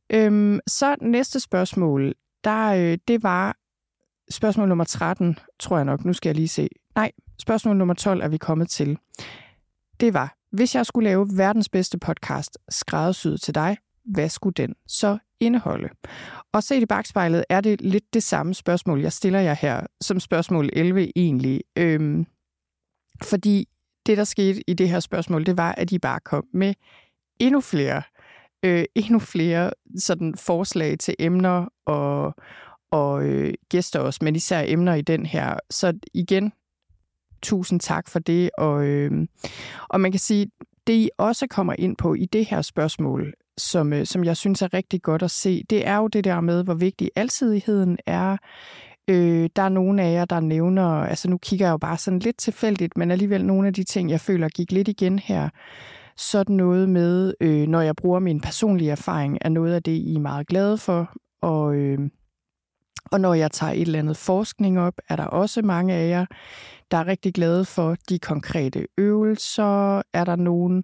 [0.09, 3.57] Øhm, så næste spørgsmål, der, øh, det var
[4.29, 6.05] spørgsmål nummer 13, tror jeg nok.
[6.05, 6.69] Nu skal jeg lige se.
[6.95, 8.97] Nej, spørgsmål nummer 12 er vi kommet til.
[9.99, 14.75] Det var, hvis jeg skulle lave verdens bedste podcast skræddersyet til dig, hvad skulle den
[14.87, 15.89] så indeholde?
[16.51, 20.19] Og set i bagspejlet er det lidt det samme spørgsmål, jeg stiller jer her, som
[20.19, 21.61] spørgsmål 11 egentlig.
[21.75, 22.25] Øhm,
[23.23, 23.67] fordi
[24.05, 26.73] det, der skete i det her spørgsmål, det var, at I bare kom med
[27.39, 28.01] endnu flere
[28.63, 32.35] øh, endnu flere sådan forslag til emner og,
[32.91, 35.57] og øh, gæster også, men især emner i den her.
[35.69, 36.51] Så igen,
[37.41, 38.49] tusind tak for det.
[38.57, 39.27] Og, øh,
[39.89, 40.51] og man kan sige,
[40.87, 44.61] det I også kommer ind på i det her spørgsmål, som, øh, som jeg synes
[44.61, 48.37] er rigtig godt at se, det er jo det der med, hvor vigtig alsidigheden er.
[49.07, 52.19] Øh, der er nogle af jer, der nævner, altså nu kigger jeg jo bare sådan
[52.19, 55.49] lidt tilfældigt, men alligevel nogle af de ting, jeg føler gik lidt igen her,
[56.17, 60.15] sådan noget med, øh, når jeg bruger min personlige erfaring, er noget af det, I
[60.15, 61.13] er meget glade for.
[61.41, 61.99] Og, øh,
[63.11, 66.25] og når jeg tager et eller andet forskning op, er der også mange af jer,
[66.91, 70.01] der er rigtig glade for de konkrete øvelser.
[70.13, 70.83] Er der nogen,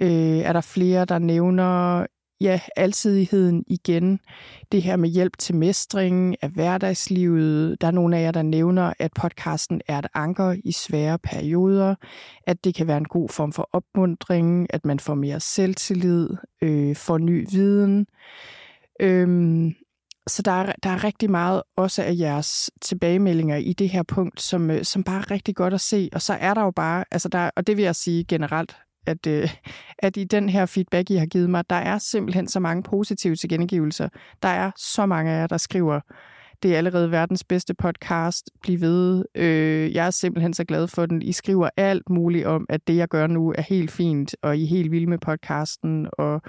[0.00, 2.06] øh, er der flere, der nævner
[2.40, 4.20] ja, alsidigheden igen.
[4.72, 7.80] Det her med hjælp til mestring af hverdagslivet.
[7.80, 11.94] Der er nogle af jer, der nævner, at podcasten er et anker i svære perioder.
[12.46, 14.66] At det kan være en god form for opmundring.
[14.74, 16.30] At man får mere selvtillid.
[16.62, 18.06] Øh, får ny viden.
[19.00, 19.74] Øhm,
[20.28, 24.40] så der er, der er rigtig meget også af jeres tilbagemeldinger i det her punkt,
[24.40, 26.08] som, øh, som bare er rigtig godt at se.
[26.12, 28.76] Og så er der jo bare, altså der, og det vil jeg sige generelt,
[29.08, 29.50] at, øh,
[29.98, 33.36] at i den her feedback, I har givet mig, der er simpelthen så mange positive
[33.36, 34.08] tilkendegivelser.
[34.42, 36.00] Der er så mange af jer, der skriver,
[36.62, 38.50] det er allerede verdens bedste podcast.
[38.62, 39.24] Bliv ved.
[39.34, 41.22] Øh, jeg er simpelthen så glad for den.
[41.22, 44.64] I skriver alt muligt om, at det, jeg gør nu, er helt fint, og I
[44.64, 46.42] er helt vilde med podcasten, og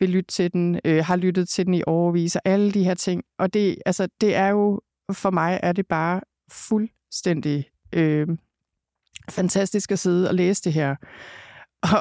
[0.00, 2.94] vil lytte til den, øh, har lyttet til den i overvis, og alle de her
[2.94, 3.22] ting.
[3.38, 4.80] Og det, altså, det er jo,
[5.12, 6.20] for mig er det bare
[6.52, 8.26] fuldstændig øh,
[9.30, 10.96] fantastisk at sidde og læse det her.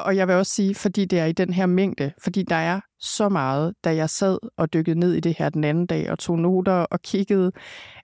[0.06, 2.80] Og jeg vil også sige, fordi det er i den her mængde, fordi der er
[3.00, 6.20] så meget, da jeg sad og dykkede ned i det her den anden dag og
[6.20, 7.52] tog noter og kiggede.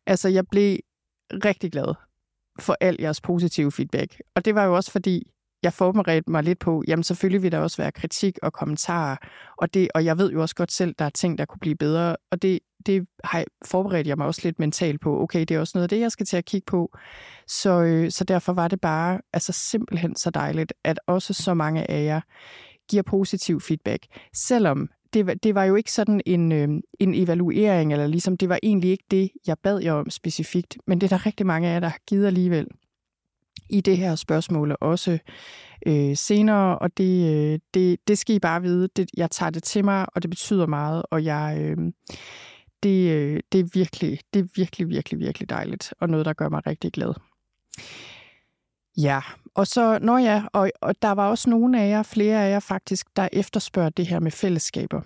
[0.06, 0.78] Altså, jeg blev
[1.32, 1.96] rigtig glad
[2.60, 4.22] for al jeres positive feedback.
[4.36, 5.24] Og det var jo også fordi,
[5.64, 9.16] jeg forberedte mig lidt på, jamen selvfølgelig vil der også være kritik og kommentarer,
[9.58, 11.76] og, det, og jeg ved jo også godt selv, der er ting, der kunne blive
[11.76, 15.22] bedre, og det, det har jeg, forberedt jeg mig også lidt mentalt på.
[15.22, 16.98] Okay, det er også noget af det, jeg skal til at kigge på.
[17.48, 21.92] Så, øh, så derfor var det bare altså simpelthen så dejligt, at også så mange
[21.92, 22.22] af jer
[22.90, 24.06] giver positiv feedback.
[24.36, 26.70] Selvom det, det var jo ikke sådan en, øh,
[27.00, 31.02] en evaluering, eller ligesom det var egentlig ikke det, jeg bad jer om specifikt, men
[31.02, 32.68] det er der rigtig mange af jer, der har givet alligevel
[33.70, 35.18] i det her spørgsmål også
[35.88, 38.90] øh, senere, og det, øh, det, det skal I bare vide.
[38.96, 41.78] Det, jeg tager det til mig, og det betyder meget, og jeg, øh,
[42.84, 46.50] det, øh, det, er virkelig, det er virkelig, virkelig, virkelig dejligt, og noget, der gør
[46.50, 47.14] mig rigtig glad.
[48.98, 49.22] Ja,
[49.56, 52.60] og så, når ja, og, og der var også nogle af jer, flere af jer
[52.60, 55.02] faktisk, der efterspørger det her med fællesskaber,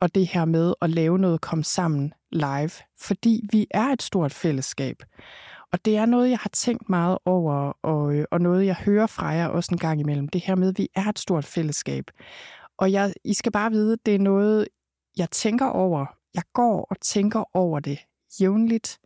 [0.00, 2.70] og det her med at lave noget kom sammen live,
[3.00, 4.96] fordi vi er et stort fællesskab.
[5.72, 9.06] Og det er noget, jeg har tænkt meget over, og, øh, og noget, jeg hører
[9.06, 10.28] fra jer også en gang imellem.
[10.28, 12.04] Det her med, at vi er et stort fællesskab.
[12.78, 14.68] Og jeg, I skal bare vide, det er noget,
[15.16, 16.06] jeg tænker over.
[16.34, 17.98] Jeg går og tænker over det
[18.40, 18.98] jævnligt.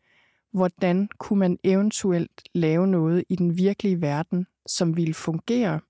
[0.52, 5.80] Hvordan kunne man eventuelt lave noget i den virkelige verden, som ville fungere,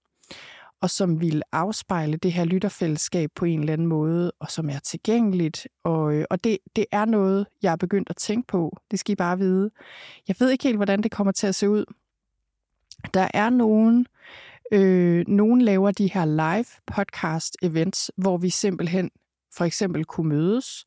[0.80, 4.78] og som ville afspejle det her lytterfællesskab på en eller anden måde, og som er
[4.78, 5.68] tilgængeligt.
[5.84, 8.76] Og, øh, og det, det er noget, jeg er begyndt at tænke på.
[8.90, 9.70] Det skal I bare vide.
[10.28, 11.84] Jeg ved ikke helt, hvordan det kommer til at se ud.
[13.14, 14.06] Der er nogen,
[14.72, 19.10] øh, nogen laver de her live podcast events, hvor vi simpelthen
[19.56, 20.86] for eksempel kunne mødes,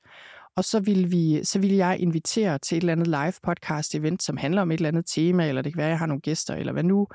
[0.55, 4.23] og så vil, vi, så vil jeg invitere til et eller andet live podcast event,
[4.23, 6.21] som handler om et eller andet tema, eller det kan være, at jeg har nogle
[6.21, 7.07] gæster, eller hvad nu,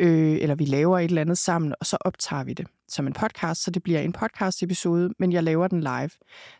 [0.00, 3.12] øh, eller vi laver et eller andet sammen, og så optager vi det som en
[3.12, 6.10] podcast, så det bliver en podcast episode, men jeg laver den live.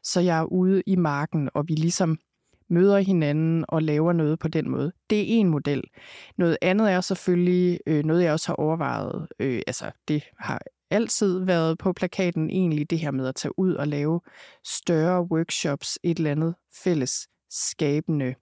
[0.02, 2.18] Så jeg er ude i marken, og vi ligesom
[2.70, 4.92] møder hinanden og laver noget på den måde.
[5.10, 5.82] Det er en model.
[6.38, 9.28] Noget andet er selvfølgelig øh, noget, jeg også har overvejet.
[9.38, 13.74] Øh, altså, det har altid været på plakaten egentlig det her med at tage ud
[13.74, 14.20] og lave
[14.64, 18.34] større workshops, et eller andet fælles skabende.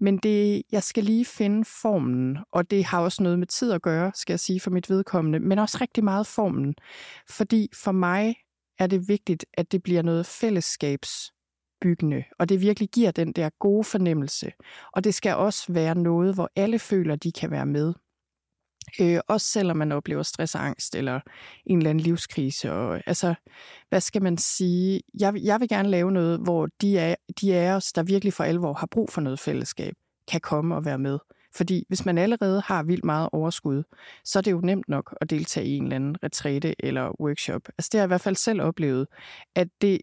[0.00, 3.82] Men det, jeg skal lige finde formen, og det har også noget med tid at
[3.82, 6.74] gøre, skal jeg sige for mit vedkommende, men også rigtig meget formen.
[7.30, 8.34] Fordi for mig
[8.78, 13.84] er det vigtigt, at det bliver noget fællesskabsbyggende, og det virkelig giver den der gode
[13.84, 14.52] fornemmelse.
[14.92, 17.94] Og det skal også være noget, hvor alle føler, de kan være med.
[19.00, 21.20] Øh, også selvom man oplever stress og angst eller
[21.66, 22.72] en eller anden livskrise.
[22.72, 23.34] Og, altså,
[23.88, 25.00] hvad skal man sige?
[25.20, 28.44] Jeg, jeg vil gerne lave noget, hvor de af, de af os, der virkelig for
[28.44, 29.94] alvor har brug for noget fællesskab,
[30.28, 31.18] kan komme og være med.
[31.54, 33.82] Fordi hvis man allerede har vildt meget overskud,
[34.24, 37.62] så er det jo nemt nok at deltage i en eller anden retræte eller workshop.
[37.78, 39.06] Altså det har jeg i hvert fald selv oplevet,
[39.54, 40.00] at det,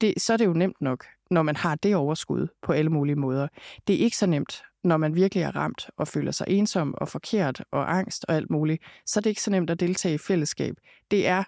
[0.00, 3.16] det, så er det jo nemt nok, når man har det overskud på alle mulige
[3.16, 3.48] måder.
[3.86, 7.08] Det er ikke så nemt når man virkelig er ramt og føler sig ensom og
[7.08, 10.18] forkert og angst og alt muligt, så er det ikke så nemt at deltage i
[10.18, 10.74] fællesskab.
[11.10, 11.44] Det er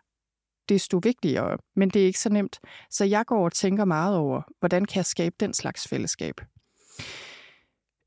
[0.69, 2.61] desto vigtigere, men det er ikke så nemt.
[2.91, 6.35] Så jeg går og tænker meget over, hvordan kan jeg skabe den slags fællesskab?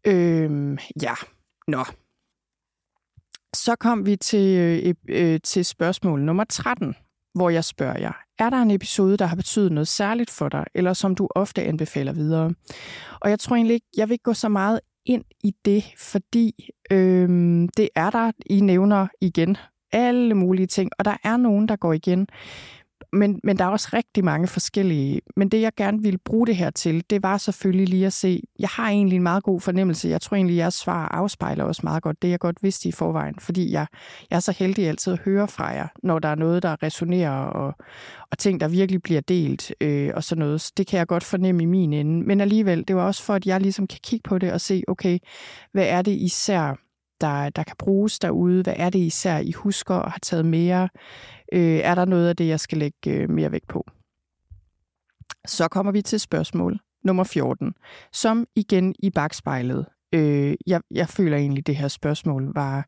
[0.07, 1.13] Øhm, ja,
[1.67, 1.84] nå.
[3.53, 6.95] Så kom vi til, øh, øh, til spørgsmål nummer 13,
[7.36, 10.65] hvor jeg spørger jer, er der en episode, der har betydet noget særligt for dig,
[10.76, 12.53] eller som du ofte anbefaler videre?
[13.21, 16.70] Og jeg tror egentlig ikke, jeg vil ikke gå så meget ind i det, fordi
[16.91, 19.58] øhm, det er der, I nævner igen,
[19.91, 22.28] alle mulige ting, og der er nogen, der går igen.
[23.14, 25.22] Men, men der er også rigtig mange forskellige.
[25.36, 28.43] Men det, jeg gerne ville bruge det her til, det var selvfølgelig lige at se,
[28.59, 30.09] jeg har egentlig en meget god fornemmelse.
[30.09, 33.36] Jeg tror egentlig, jeres svar afspejler også meget godt det, jeg godt vidste i forvejen.
[33.39, 33.88] Fordi jeg,
[34.30, 37.32] jeg er så heldig altid at høre fra jer, når der er noget, der resonerer,
[37.32, 37.76] og,
[38.32, 40.61] og ting, der virkelig bliver delt, øh, og sådan noget.
[40.61, 42.26] Så det kan jeg godt fornemme i min ende.
[42.26, 44.84] Men alligevel, det var også for, at jeg ligesom kan kigge på det og se,
[44.88, 45.20] okay,
[45.72, 46.76] hvad er det især,
[47.22, 48.64] der, der kan bruges derude?
[48.64, 50.89] Hvad er det især, I husker og har taget mere?
[51.54, 53.86] Øh, er der noget af det, jeg skal lægge øh, mere vægt på?
[55.47, 57.74] Så kommer vi til spørgsmål nummer 14,
[58.14, 59.86] som igen i bagspejlet.
[60.14, 62.88] Øh, jeg, jeg føler egentlig, det her spørgsmål var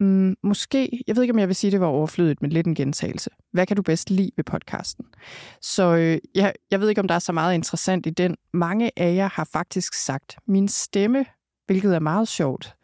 [0.00, 2.74] mm, måske, jeg ved ikke, om jeg vil sige, det var overflødigt, men lidt en
[2.74, 3.30] gentagelse.
[3.52, 5.06] Hvad kan du bedst lide ved podcasten?
[5.60, 8.36] Så øh, jeg, jeg ved ikke, om der er så meget interessant i den.
[8.52, 11.24] Mange af jer har faktisk sagt, min stemme,
[11.66, 12.74] hvilket er meget sjovt,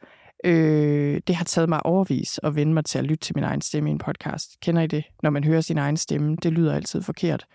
[0.45, 3.61] Øh, det har taget mig overvis at vende mig til at lytte til min egen
[3.61, 4.61] stemme i en podcast.
[4.61, 5.05] Kender I det?
[5.22, 7.47] Når man hører sin egen stemme, det lyder altid forkert.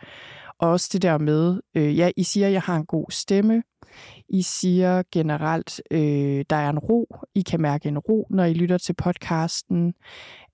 [0.59, 3.63] Og også det der med, øh, ja, I siger, at jeg har en god stemme.
[4.29, 7.15] I siger generelt, øh, der er en ro.
[7.35, 9.93] I kan mærke en ro, når I lytter til podcasten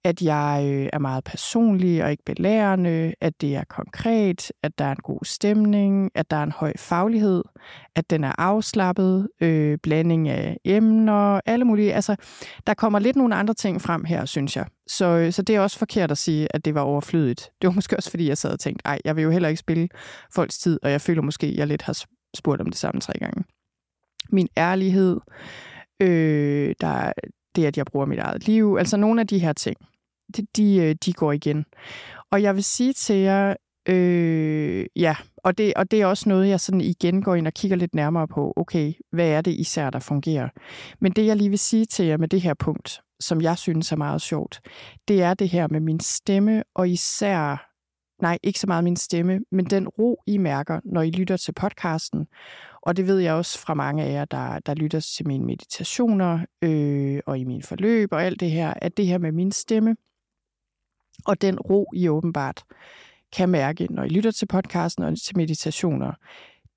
[0.03, 4.85] at jeg øh, er meget personlig og ikke belærende, at det er konkret, at der
[4.85, 7.43] er en god stemning, at der er en høj faglighed,
[7.95, 11.93] at den er afslappet, øh, blanding af emner, alle mulige.
[11.93, 12.15] Altså,
[12.67, 14.65] der kommer lidt nogle andre ting frem her, synes jeg.
[14.87, 17.49] Så, øh, så det er også forkert at sige, at det var overflødigt.
[17.61, 19.59] Det var måske også, fordi jeg sad og tænkte, ej, jeg vil jo heller ikke
[19.59, 19.89] spille
[20.35, 22.03] folks tid, og jeg føler måske, at jeg lidt har
[22.35, 23.43] spurgt om det samme tre gange.
[24.29, 25.19] Min ærlighed,
[26.01, 27.11] øh, der,
[27.57, 29.77] det, at jeg bruger mit eget liv, altså nogle af de her ting
[30.35, 31.65] de, de, øh, de går igen.
[32.31, 33.55] Og jeg vil sige til jer,
[33.89, 37.53] øh, ja, og det, og det er også noget, jeg sådan igen går ind og
[37.53, 38.53] kigger lidt nærmere på.
[38.55, 40.49] Okay, hvad er det især, der fungerer?
[40.99, 43.91] Men det, jeg lige vil sige til jer med det her punkt, som jeg synes
[43.91, 44.61] er meget sjovt,
[45.07, 47.71] det er det her med min stemme, og især,
[48.21, 51.53] nej, ikke så meget min stemme, men den ro, I mærker, når I lytter til
[51.53, 52.27] podcasten,
[52.88, 56.39] og det ved jeg også fra mange af jer, der, der lytter til mine meditationer
[56.61, 59.95] øh, og i min forløb og alt det her, at det her med min stemme
[61.25, 62.63] og den ro, I åbenbart
[63.31, 66.13] kan mærke, når I lytter til podcasten og til meditationer,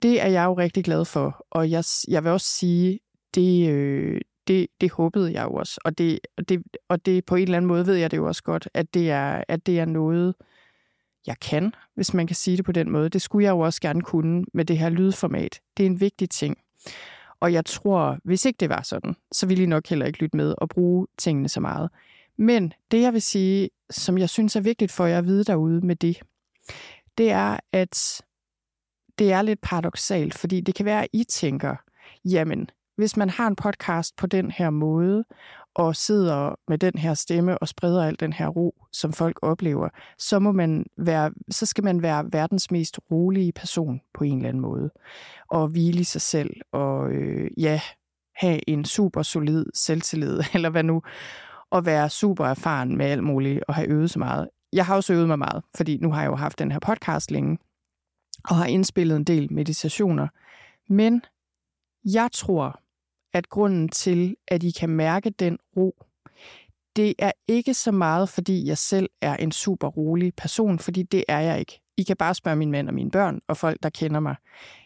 [0.01, 1.45] det er jeg jo rigtig glad for.
[1.49, 2.99] Og jeg, jeg vil også sige,
[3.35, 5.79] det, øh, det, det håbede jeg jo også.
[5.85, 8.27] Og det, og, det, og det på en eller anden måde ved jeg det jo
[8.27, 10.35] også godt, at det er, at det er noget,
[11.27, 13.09] jeg kan, hvis man kan sige det på den måde.
[13.09, 15.61] Det skulle jeg jo også gerne kunne med det her lydformat.
[15.77, 16.57] Det er en vigtig ting.
[17.39, 20.37] Og jeg tror, hvis ikke det var sådan, så ville I nok heller ikke lytte
[20.37, 21.89] med og bruge tingene så meget.
[22.37, 25.85] Men det, jeg vil sige, som jeg synes er vigtigt for jer at vide derude
[25.85, 26.19] med det,
[27.17, 28.21] det er, at
[29.19, 31.75] det er lidt paradoxalt, fordi det kan være, at I tænker,
[32.25, 35.23] jamen, hvis man har en podcast på den her måde,
[35.75, 39.89] og sidder med den her stemme og spreder al den her ro, som folk oplever,
[40.17, 44.49] så, må man være, så skal man være verdens mest rolige person på en eller
[44.49, 44.89] anden måde.
[45.49, 47.81] Og hvile i sig selv, og øh, ja,
[48.35, 51.01] have en super solid selvtillid, eller hvad nu,
[51.69, 54.49] og være super erfaren med alt muligt, og have øvet så meget.
[54.73, 57.31] Jeg har også øvet mig meget, fordi nu har jeg jo haft den her podcast
[57.31, 57.57] længe,
[58.49, 60.27] og har indspillet en del meditationer.
[60.89, 61.21] Men
[62.05, 62.79] jeg tror,
[63.33, 65.95] at grunden til, at I kan mærke den ro,
[66.95, 71.23] det er ikke så meget, fordi jeg selv er en super rolig person, fordi det
[71.27, 71.81] er jeg ikke.
[71.97, 74.35] I kan bare spørge min mand og mine børn og folk, der kender mig.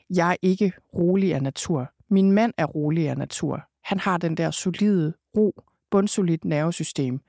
[0.09, 1.91] Jeg er ikke rolig af natur.
[2.09, 3.63] Min mand er rolig af natur.
[3.83, 7.19] Han har den der solide ro, bundsolidt nervesystem.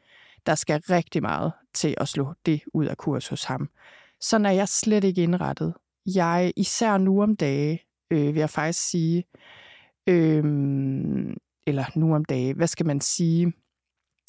[0.47, 3.69] Der skal rigtig meget til at slå det ud af kurs hos ham.
[4.21, 5.75] Så er jeg slet ikke indrettet.
[6.07, 9.25] Jeg, især nu om dage, øh, vil jeg faktisk sige,
[10.07, 10.45] øh,
[11.67, 13.53] eller nu om dage, hvad skal man sige?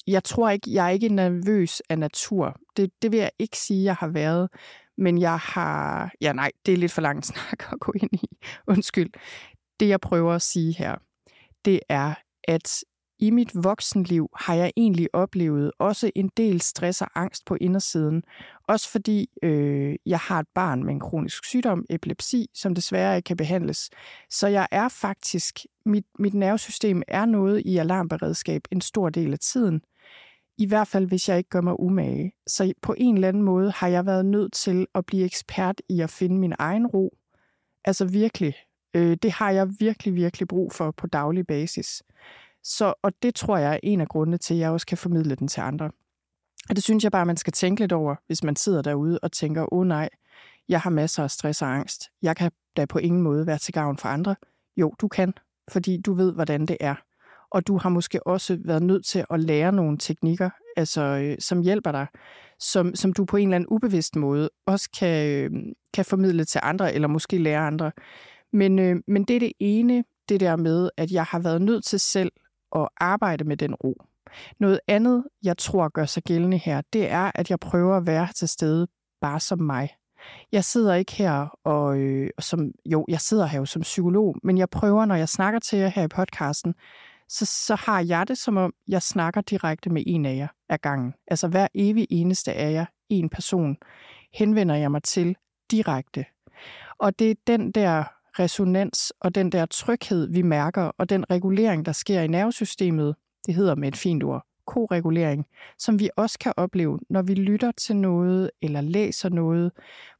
[0.07, 2.59] Jeg tror ikke, jeg er ikke nervøs af natur.
[2.78, 4.49] Det, det vil jeg ikke sige, jeg har været.
[4.97, 6.11] Men jeg har...
[6.21, 8.28] Ja, nej, det er lidt for langt snak at gå ind i.
[8.67, 9.09] Undskyld.
[9.80, 10.95] Det, jeg prøver at sige her,
[11.65, 12.13] det er,
[12.43, 12.84] at
[13.20, 18.24] i mit voksenliv har jeg egentlig oplevet også en del stress og angst på indersiden.
[18.68, 23.28] Også fordi øh, jeg har et barn med en kronisk sygdom, epilepsi, som desværre ikke
[23.28, 23.89] kan behandles.
[24.30, 29.39] Så jeg er faktisk, mit, mit nervesystem er noget i alarmberedskab en stor del af
[29.39, 29.82] tiden.
[30.57, 32.32] I hvert fald, hvis jeg ikke gør mig umage.
[32.47, 36.01] Så på en eller anden måde har jeg været nødt til at blive ekspert i
[36.01, 37.18] at finde min egen ro.
[37.86, 38.55] Altså virkelig.
[38.93, 42.03] Øh, det har jeg virkelig, virkelig brug for på daglig basis.
[42.68, 45.36] Så, og det tror jeg er en af grundene til, at jeg også kan formidle
[45.36, 45.91] den til andre.
[46.70, 49.32] Og det synes jeg bare, man skal tænke lidt over, hvis man sidder derude og
[49.32, 50.09] tænker, åh oh, nej,
[50.70, 52.03] jeg har masser af stress og angst.
[52.22, 54.36] Jeg kan da på ingen måde være til gavn for andre.
[54.78, 55.34] Jo, du kan,
[55.72, 56.95] fordi du ved, hvordan det er.
[57.51, 61.61] Og du har måske også været nødt til at lære nogle teknikker, altså, øh, som
[61.61, 62.07] hjælper dig,
[62.59, 65.51] som, som du på en eller anden ubevidst måde også kan, øh,
[65.93, 67.91] kan formidle til andre, eller måske lære andre.
[68.53, 71.86] Men, øh, men det er det ene, det der med, at jeg har været nødt
[71.86, 72.32] til selv
[72.76, 74.03] at arbejde med den ro.
[74.59, 78.28] Noget andet, jeg tror gør sig gældende her, det er, at jeg prøver at være
[78.36, 78.88] til stede
[79.22, 79.89] bare som mig.
[80.51, 84.57] Jeg sidder ikke her og øh, som, jo, jeg sidder her jo som psykolog, men
[84.57, 86.74] jeg prøver, når jeg snakker til jer her i podcasten,
[87.30, 90.82] så, så har jeg det som om, jeg snakker direkte med en af jer af
[90.82, 91.13] gangen.
[91.28, 93.78] Altså hver evig eneste af jer, en person,
[94.34, 95.36] henvender jeg mig til
[95.72, 96.26] direkte.
[96.99, 98.03] Og det er den der
[98.39, 103.15] resonans og den der tryghed, vi mærker, og den regulering, der sker i nervesystemet,
[103.45, 105.45] det hedder med et fint ord, koregulering,
[105.77, 109.71] som vi også kan opleve, når vi lytter til noget eller læser noget,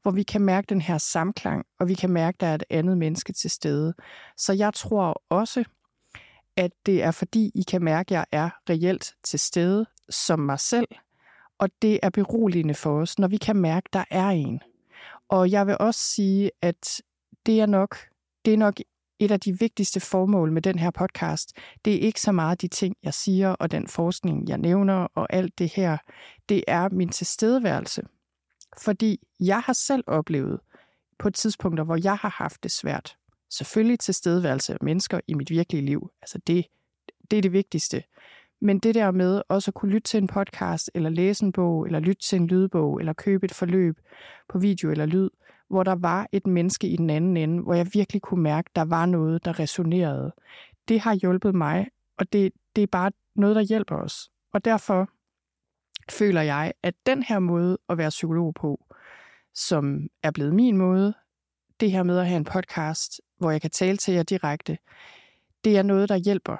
[0.02, 2.64] hvor vi kan mærke den her samklang, og vi kan mærke, at der er et
[2.70, 3.94] andet menneske til stede.
[4.36, 5.64] Så jeg tror også,
[6.56, 10.60] at det er fordi, I kan mærke, at jeg er reelt til stede som mig
[10.60, 10.88] selv,
[11.58, 14.60] og det er beroligende for os, når vi kan mærke, at der er en.
[15.28, 17.00] Og jeg vil også sige, at
[17.48, 17.96] det er nok,
[18.44, 18.74] det er nok
[19.18, 21.52] et af de vigtigste formål med den her podcast.
[21.84, 25.26] Det er ikke så meget de ting, jeg siger, og den forskning, jeg nævner, og
[25.30, 25.98] alt det her.
[26.48, 28.02] Det er min tilstedeværelse.
[28.82, 30.60] Fordi jeg har selv oplevet
[31.18, 33.16] på tidspunkter, hvor jeg har haft det svært.
[33.50, 36.10] Selvfølgelig tilstedeværelse af mennesker i mit virkelige liv.
[36.22, 36.66] Altså det,
[37.30, 38.02] det er det vigtigste.
[38.60, 41.86] Men det der med også at kunne lytte til en podcast, eller læse en bog,
[41.86, 43.98] eller lytte til en lydbog, eller købe et forløb
[44.48, 45.30] på video eller lyd,
[45.68, 48.76] hvor der var et menneske i den anden ende, hvor jeg virkelig kunne mærke, at
[48.76, 50.32] der var noget, der resonerede.
[50.88, 54.30] Det har hjulpet mig, og det, det er bare noget, der hjælper os.
[54.52, 55.08] Og derfor
[56.10, 58.84] føler jeg, at den her måde at være psykolog på,
[59.54, 61.14] som er blevet min måde,
[61.80, 64.78] det her med at have en podcast, hvor jeg kan tale til jer direkte,
[65.64, 66.56] det er noget, der hjælper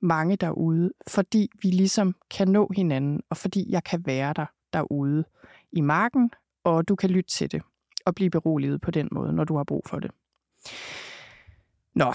[0.00, 5.24] mange derude, fordi vi ligesom kan nå hinanden, og fordi jeg kan være der derude
[5.72, 6.30] i marken,
[6.64, 7.62] og du kan lytte til det
[8.06, 10.10] at blive beroliget på den måde, når du har brug for det.
[11.94, 12.12] Nå,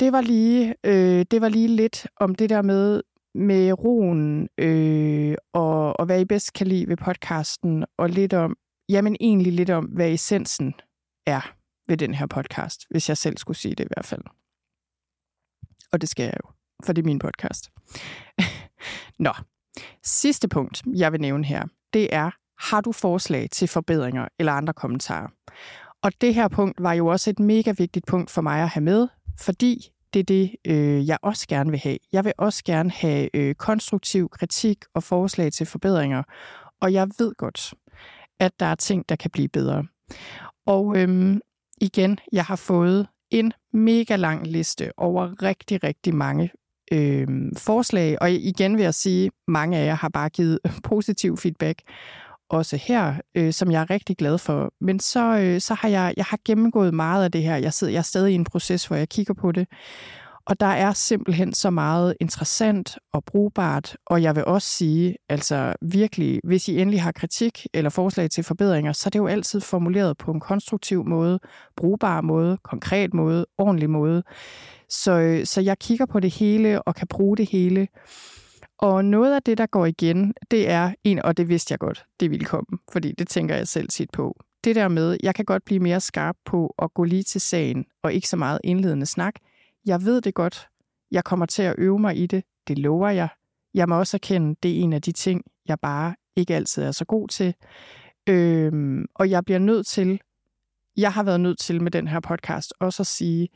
[0.00, 3.02] det var lige, øh, det var lige lidt om det der med,
[3.34, 8.56] med roen øh, og, og hvad I bedst kan lide ved podcasten, og lidt om,
[8.88, 10.74] jamen egentlig lidt om, hvad essensen
[11.26, 11.54] er
[11.88, 14.22] ved den her podcast, hvis jeg selv skulle sige det i hvert fald.
[15.92, 16.50] Og det skal jeg jo,
[16.84, 17.70] for det er min podcast.
[19.18, 19.32] Nå,
[20.04, 24.72] sidste punkt, jeg vil nævne her, det er, har du forslag til forbedringer eller andre
[24.72, 25.28] kommentarer?
[26.02, 28.84] Og det her punkt var jo også et mega vigtigt punkt for mig at have
[28.84, 29.08] med,
[29.40, 31.98] fordi det er det, øh, jeg også gerne vil have.
[32.12, 36.22] Jeg vil også gerne have øh, konstruktiv kritik og forslag til forbedringer.
[36.80, 37.74] Og jeg ved godt,
[38.40, 39.84] at der er ting, der kan blive bedre.
[40.66, 41.40] Og øhm,
[41.80, 46.50] igen, jeg har fået en mega lang liste over rigtig, rigtig mange
[46.92, 48.22] øh, forslag.
[48.22, 50.58] Og igen vil jeg sige, mange af jer har bare givet
[50.90, 51.82] positiv feedback
[52.50, 54.72] også her, øh, som jeg er rigtig glad for.
[54.80, 57.56] Men så, øh, så har jeg, jeg har gennemgået meget af det her.
[57.56, 59.68] Jeg, sidder, jeg er stadig i en proces, hvor jeg kigger på det.
[60.46, 65.74] Og der er simpelthen så meget interessant og brugbart, og jeg vil også sige, altså
[65.82, 69.60] virkelig, hvis I endelig har kritik eller forslag til forbedringer, så er det jo altid
[69.60, 71.38] formuleret på en konstruktiv måde,
[71.76, 74.22] brugbar måde, konkret måde, ordentlig måde.
[74.88, 77.88] Så, øh, så jeg kigger på det hele og kan bruge det hele.
[78.78, 82.04] Og noget af det, der går igen, det er en, og det vidste jeg godt,
[82.20, 84.40] det ville komme, fordi det tænker jeg selv sit på.
[84.64, 87.84] Det der med, jeg kan godt blive mere skarp på at gå lige til sagen,
[88.02, 89.34] og ikke så meget indledende snak.
[89.86, 90.68] Jeg ved det godt.
[91.10, 92.44] Jeg kommer til at øve mig i det.
[92.68, 93.28] Det lover jeg.
[93.74, 96.90] Jeg må også erkende, det er en af de ting, jeg bare ikke altid er
[96.90, 97.54] så god til.
[98.26, 100.20] Øhm, og jeg bliver nødt til,
[100.96, 103.48] jeg har været nødt til med den her podcast også at sige,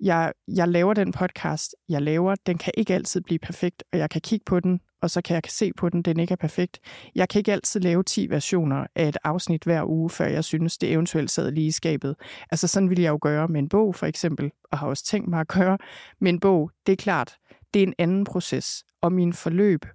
[0.00, 4.10] jeg, jeg laver den podcast, jeg laver, den kan ikke altid blive perfekt, og jeg
[4.10, 6.80] kan kigge på den, og så kan jeg se på den, den ikke er perfekt.
[7.14, 10.78] Jeg kan ikke altid lave 10 versioner af et afsnit hver uge, før jeg synes,
[10.78, 12.16] det eventuelt sad lige i skabet.
[12.50, 15.28] Altså sådan ville jeg jo gøre med en bog, for eksempel, og har også tænkt
[15.28, 15.78] mig at gøre
[16.20, 16.70] med en bog.
[16.86, 17.36] Det er klart,
[17.74, 19.86] det er en anden proces, og min forløb,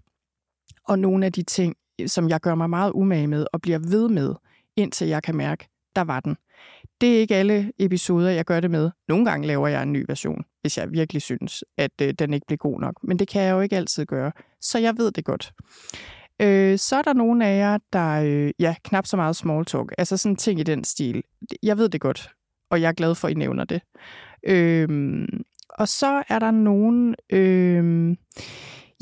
[0.87, 1.75] og nogle af de ting,
[2.07, 4.35] som jeg gør mig meget umage med, og bliver ved med,
[4.75, 6.37] indtil jeg kan mærke, der var den.
[7.01, 8.91] Det er ikke alle episoder, jeg gør det med.
[9.07, 12.45] Nogle gange laver jeg en ny version, hvis jeg virkelig synes, at øh, den ikke
[12.47, 12.93] bliver god nok.
[13.03, 14.31] Men det kan jeg jo ikke altid gøre.
[14.61, 15.51] Så jeg ved det godt.
[16.41, 19.93] Øh, så er der nogle af jer, der øh, ja, knap så meget small talk.
[19.97, 21.23] Altså sådan ting i den stil.
[21.63, 22.29] Jeg ved det godt,
[22.71, 23.81] og jeg er glad for, at I nævner det.
[24.43, 25.27] Øh,
[25.69, 27.15] og så er der nogen...
[27.29, 28.15] Øh,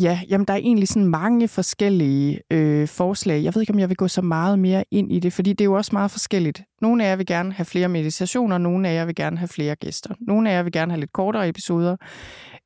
[0.01, 3.43] Ja, jamen der er egentlig sådan mange forskellige øh, forslag.
[3.43, 5.61] Jeg ved ikke, om jeg vil gå så meget mere ind i det, fordi det
[5.61, 6.61] er jo også meget forskelligt.
[6.81, 9.75] Nogle af jer vil gerne have flere meditationer, nogle af jer vil gerne have flere
[9.75, 10.15] gæster.
[10.19, 11.95] Nogle af jer vil gerne have lidt kortere episoder.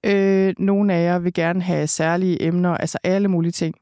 [0.06, 3.76] Øh, nogle af jer vil gerne have særlige emner, altså alle mulige ting.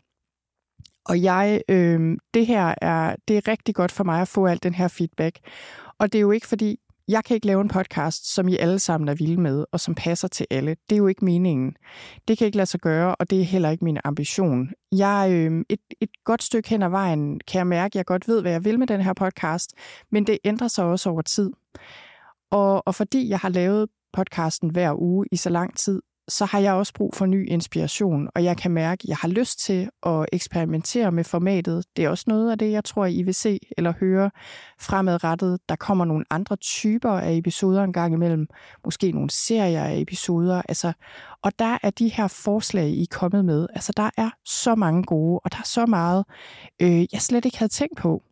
[1.06, 4.64] Og jeg, øh, det her er, det er rigtig godt for mig at få alt
[4.64, 5.40] den her feedback.
[6.00, 6.80] Og det er jo ikke fordi,
[7.10, 9.96] jeg kan ikke lave en podcast, som I alle sammen er vilde med, og som
[9.96, 10.76] passer til alle.
[10.90, 11.76] Det er jo ikke meningen.
[12.28, 14.70] Det kan ikke lade sig gøre, og det er heller ikke min ambition.
[14.92, 18.28] Jeg, øh, et, et godt stykke hen ad vejen kan jeg mærke, at jeg godt
[18.28, 19.74] ved, hvad jeg vil med den her podcast,
[20.12, 21.52] men det ændrer sig også over tid.
[22.52, 26.60] Og, og fordi jeg har lavet podcasten hver uge i så lang tid, så har
[26.60, 29.90] jeg også brug for ny inspiration, og jeg kan mærke, at jeg har lyst til
[30.06, 31.86] at eksperimentere med formatet.
[31.96, 34.32] Det er også noget af det, jeg tror, I vil se eller høre
[34.80, 35.60] fremadrettet.
[35.70, 38.48] Der kommer nogle andre typer af episoder en gang imellem,
[38.86, 40.62] måske nogle serier af episoder.
[40.70, 40.94] Altså,
[41.42, 43.68] og der er de her forslag, I er kommet med.
[43.74, 46.26] Altså, der er så mange gode, og der er så meget,
[46.82, 48.24] øh, jeg slet ikke havde tænkt på,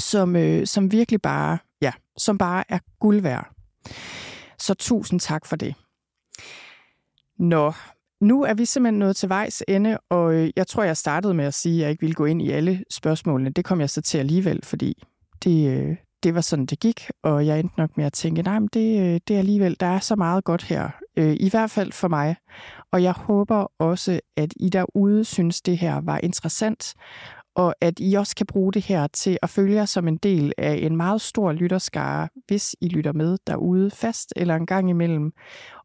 [0.00, 3.50] som, øh, som virkelig bare, ja, som bare er guld værd.
[4.58, 5.74] Så tusind tak for det.
[7.38, 7.72] Nå,
[8.20, 11.44] nu er vi simpelthen nået til vejs ende, og øh, jeg tror, jeg startede med
[11.44, 13.50] at sige, at jeg ikke ville gå ind i alle spørgsmålene.
[13.50, 15.02] Det kom jeg så til alligevel, fordi
[15.44, 18.58] det, øh, det var sådan, det gik, og jeg endte nok med at tænke, nej,
[18.58, 21.92] men det, øh, det er alligevel, der er så meget godt her, i hvert fald
[21.92, 22.36] for mig.
[22.92, 26.94] Og jeg håber også, at I derude synes, det her var interessant,
[27.54, 30.52] og at I også kan bruge det her til at følge jer som en del
[30.58, 35.32] af en meget stor lytterskare, hvis I lytter med derude fast eller en gang imellem,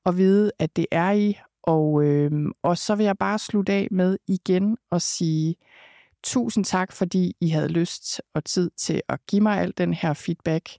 [0.03, 1.39] og vide, at det er I.
[1.63, 2.31] Og, øh,
[2.63, 5.55] og så vil jeg bare slutte af med igen og sige
[6.23, 10.13] tusind tak, fordi I havde lyst og tid til at give mig al den her
[10.13, 10.69] feedback.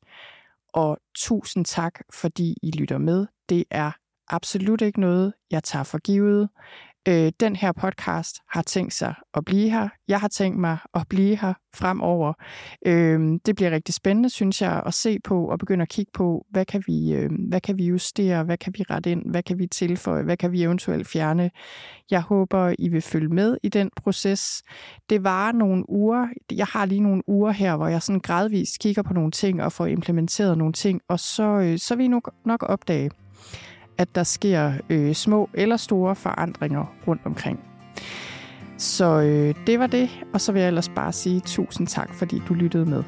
[0.73, 3.27] Og tusind tak, fordi I lytter med.
[3.49, 3.91] Det er
[4.29, 6.49] absolut ikke noget, jeg tager for givet
[7.09, 9.89] øh, den her podcast har tænkt sig at blive her.
[10.09, 12.33] Jeg har tænkt mig at blive her fremover.
[12.87, 16.47] Øh, det bliver rigtig spændende, synes jeg, at se på og begynde at kigge på,
[16.51, 19.59] hvad kan vi, øh, hvad kan vi justere, hvad kan vi rette ind, hvad kan
[19.59, 21.51] vi tilføje, hvad kan vi eventuelt fjerne.
[22.11, 24.63] Jeg håber, I vil følge med i den proces.
[25.11, 26.29] Det var nogle uger.
[26.53, 29.73] Jeg har lige nogle uger her, hvor jeg sådan gradvist kigger på nogle ting og
[29.73, 33.11] får implementeret nogle ting, og så, øh, så vil I nok, nok opdage,
[33.99, 37.61] at der sker øh, små eller store forandringer rundt omkring.
[38.79, 42.43] Så øh, det var det, og så vil jeg ellers bare sige tusind tak, fordi
[42.49, 43.03] du lyttede med.